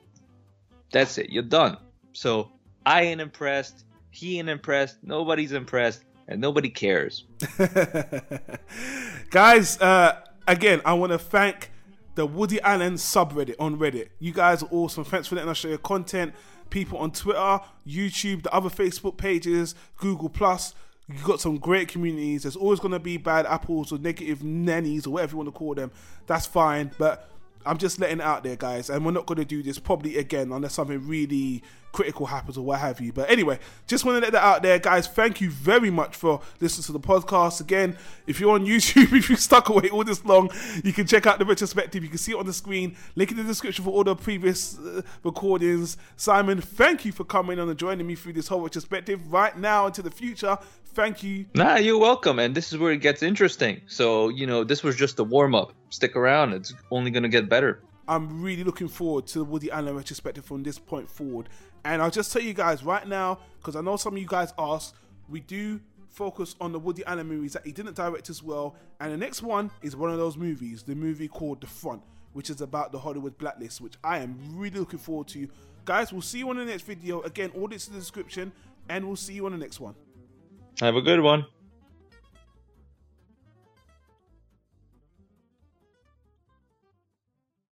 that's 0.94 1.18
it. 1.18 1.30
You're 1.30 1.44
done. 1.44 1.76
So 2.14 2.54
I 2.86 3.02
ain't 3.02 3.20
impressed. 3.20 3.84
He 4.10 4.40
ain't 4.40 4.48
impressed. 4.48 5.04
Nobody's 5.04 5.52
impressed 5.52 6.06
and 6.30 6.40
nobody 6.40 6.70
cares. 6.70 7.26
guys, 9.30 9.78
uh, 9.82 10.22
again, 10.48 10.82
I 10.86 10.94
want 10.94 11.12
to 11.12 11.20
thank 11.20 11.73
the 12.16 12.26
Woody 12.26 12.62
Allen 12.62 12.96
subreddit 12.96 13.56
on 13.60 13.78
Reddit. 13.78 14.10
You 14.20 14.34
guys 14.34 14.64
are 14.64 14.70
awesome. 14.72 15.04
Thanks 15.04 15.28
for 15.28 15.36
letting 15.36 15.50
us 15.50 15.58
share 15.58 15.72
your 15.72 15.78
content. 15.80 16.34
People 16.70 16.98
on 16.98 17.12
Twitter, 17.12 17.60
YouTube, 17.88 18.44
the 18.44 18.54
other 18.54 18.70
Facebook 18.70 19.18
pages, 19.18 19.76
Google 19.98 20.30
Plus. 20.30 20.74
You've 21.08 21.24
got 21.24 21.42
some 21.42 21.58
great 21.58 21.90
communities. 21.90 22.44
There's 22.44 22.56
always 22.56 22.80
going 22.80 22.94
to 22.94 23.00
be 23.00 23.18
bad 23.18 23.46
apples 23.46 23.92
or 23.92 24.00
negative 24.00 24.44
nannies 24.44 25.06
or 25.06 25.12
whatever 25.12 25.32
you 25.34 25.38
want 25.38 25.48
to 25.50 25.52
call 25.52 25.76
them. 25.76 25.92
That's 26.28 26.46
fine, 26.46 26.92
but 26.98 27.30
I'm 27.66 27.78
just 27.78 28.00
letting 28.00 28.20
it 28.20 28.24
out 28.24 28.44
there, 28.44 28.56
guys. 28.56 28.90
And 28.90 29.06
we're 29.06 29.12
not 29.12 29.26
going 29.26 29.40
to 29.40 29.46
do 29.46 29.64
this 29.64 29.80
probably 29.80 30.18
again 30.18 30.52
unless 30.52 30.74
something 30.74 31.08
really 31.08 31.64
critical 31.94 32.26
happens 32.26 32.58
or 32.58 32.66
what 32.66 32.80
have 32.80 33.00
you. 33.00 33.14
But 33.14 33.30
anyway, 33.30 33.60
just 33.88 34.04
want 34.04 34.18
to 34.18 34.22
let 34.22 34.34
that 34.34 34.44
out 34.44 34.64
there, 34.64 34.80
guys. 34.80 35.08
Thank 35.08 35.40
you 35.40 35.50
very 35.50 35.90
much 35.90 36.16
for 36.16 36.42
listening 36.60 36.84
to 36.86 36.92
the 36.92 37.00
podcast. 37.00 37.62
Again, 37.62 37.96
if 38.28 38.40
you're 38.40 38.54
on 38.54 38.66
YouTube, 38.66 39.14
if 39.14 39.30
you 39.30 39.38
stuck 39.38 39.70
away 39.70 39.90
all 39.90 40.04
this 40.04 40.26
long, 40.26 40.50
you 40.84 40.92
can 40.92 41.08
check 41.08 41.26
out 41.26 41.40
the 41.40 41.46
retrospective. 41.46 42.04
You 42.04 42.10
can 42.10 42.18
see 42.18 42.34
it 42.34 42.38
on 42.38 42.46
the 42.46 42.54
screen. 42.54 42.98
Link 43.16 43.32
in 43.32 43.38
the 43.38 43.44
description 43.44 43.86
for 43.86 43.92
all 43.92 44.04
the 44.04 44.16
previous 44.16 44.78
uh, 44.78 45.02
recordings. 45.24 45.98
Simon, 46.18 46.60
thank 46.60 47.06
you 47.06 47.12
for 47.12 47.24
coming 47.24 47.60
on 47.60 47.70
and 47.70 47.80
joining 47.80 48.06
me 48.06 48.16
through 48.16 48.34
this 48.34 48.48
whole 48.48 48.62
retrospective 48.62 49.32
right 49.32 49.58
now 49.58 49.86
into 49.86 50.02
the 50.02 50.12
future. 50.12 50.58
Thank 50.94 51.24
you. 51.24 51.46
Nah, 51.56 51.78
you're 51.78 51.98
welcome. 51.98 52.38
And 52.38 52.54
this 52.54 52.72
is 52.72 52.78
where 52.78 52.92
it 52.92 53.02
gets 53.02 53.24
interesting. 53.24 53.82
So, 53.88 54.30
you 54.30 54.46
know, 54.46 54.64
this 54.64 54.84
was 54.84 54.96
just 54.96 55.18
a 55.20 55.24
warm 55.24 55.56
up. 55.56 55.74
Stick 55.90 56.16
around. 56.16 56.54
It's 56.54 56.74
only 56.92 57.10
going 57.10 57.24
to 57.24 57.30
get 57.30 57.50
better. 57.50 57.82
I'm 58.08 58.42
really 58.44 58.64
looking 58.64 58.88
forward 58.88 59.26
to 59.28 59.40
the 59.40 59.46
Woody 59.46 59.72
Allen 59.72 59.96
retrospective 59.96 60.46
from 60.46 60.62
this 60.62 60.78
point 60.78 61.10
forward. 61.10 61.50
And 61.84 62.02
I'll 62.02 62.12
just 62.12 62.32
tell 62.32 62.42
you 62.42 62.54
guys 62.54 62.84
right 62.84 63.08
now, 63.08 63.40
because 63.58 63.76
I 63.76 63.82
know 63.82 63.98
some 63.98 64.14
of 64.14 64.20
you 64.20 64.28
guys 64.28 64.54
asked, 64.58 64.96
we 65.30 65.40
do 65.40 65.80
focus 66.10 66.56
on 66.62 66.72
the 66.72 66.80
Woody 66.80 67.04
Allen 67.06 67.28
movies 67.28 67.54
that 67.54 67.66
he 67.66 67.72
didn't 67.72 67.96
direct 67.96 68.30
as 68.30 68.44
well. 68.44 68.76
And 69.00 69.12
the 69.12 69.18
next 69.18 69.42
one 69.42 69.72
is 69.82 69.96
one 69.96 70.12
of 70.12 70.18
those 70.18 70.38
movies, 70.38 70.84
the 70.84 70.96
movie 70.96 71.28
called 71.28 71.62
The 71.62 71.68
Front, 71.68 72.04
which 72.34 72.50
is 72.50 72.62
about 72.62 72.92
the 72.92 73.00
Hollywood 73.00 73.38
blacklist, 73.38 73.82
which 73.82 73.96
I 74.04 74.20
am 74.20 74.38
really 74.54 74.80
looking 74.80 75.00
forward 75.00 75.28
to. 75.30 75.48
Guys, 75.86 76.14
we'll 76.14 76.22
see 76.22 76.40
you 76.40 76.50
on 76.50 76.58
the 76.58 76.66
next 76.66 76.84
video. 76.84 77.22
Again, 77.22 77.52
all 77.56 77.68
this 77.68 77.88
in 77.88 77.94
the 77.94 78.00
description, 78.00 78.52
and 78.90 79.06
we'll 79.06 79.16
see 79.16 79.34
you 79.34 79.46
on 79.48 79.54
the 79.54 79.58
next 79.58 79.80
one. 79.80 79.96
Have 80.84 80.98
a 80.98 81.02
good 81.02 81.22
one. 81.22 81.46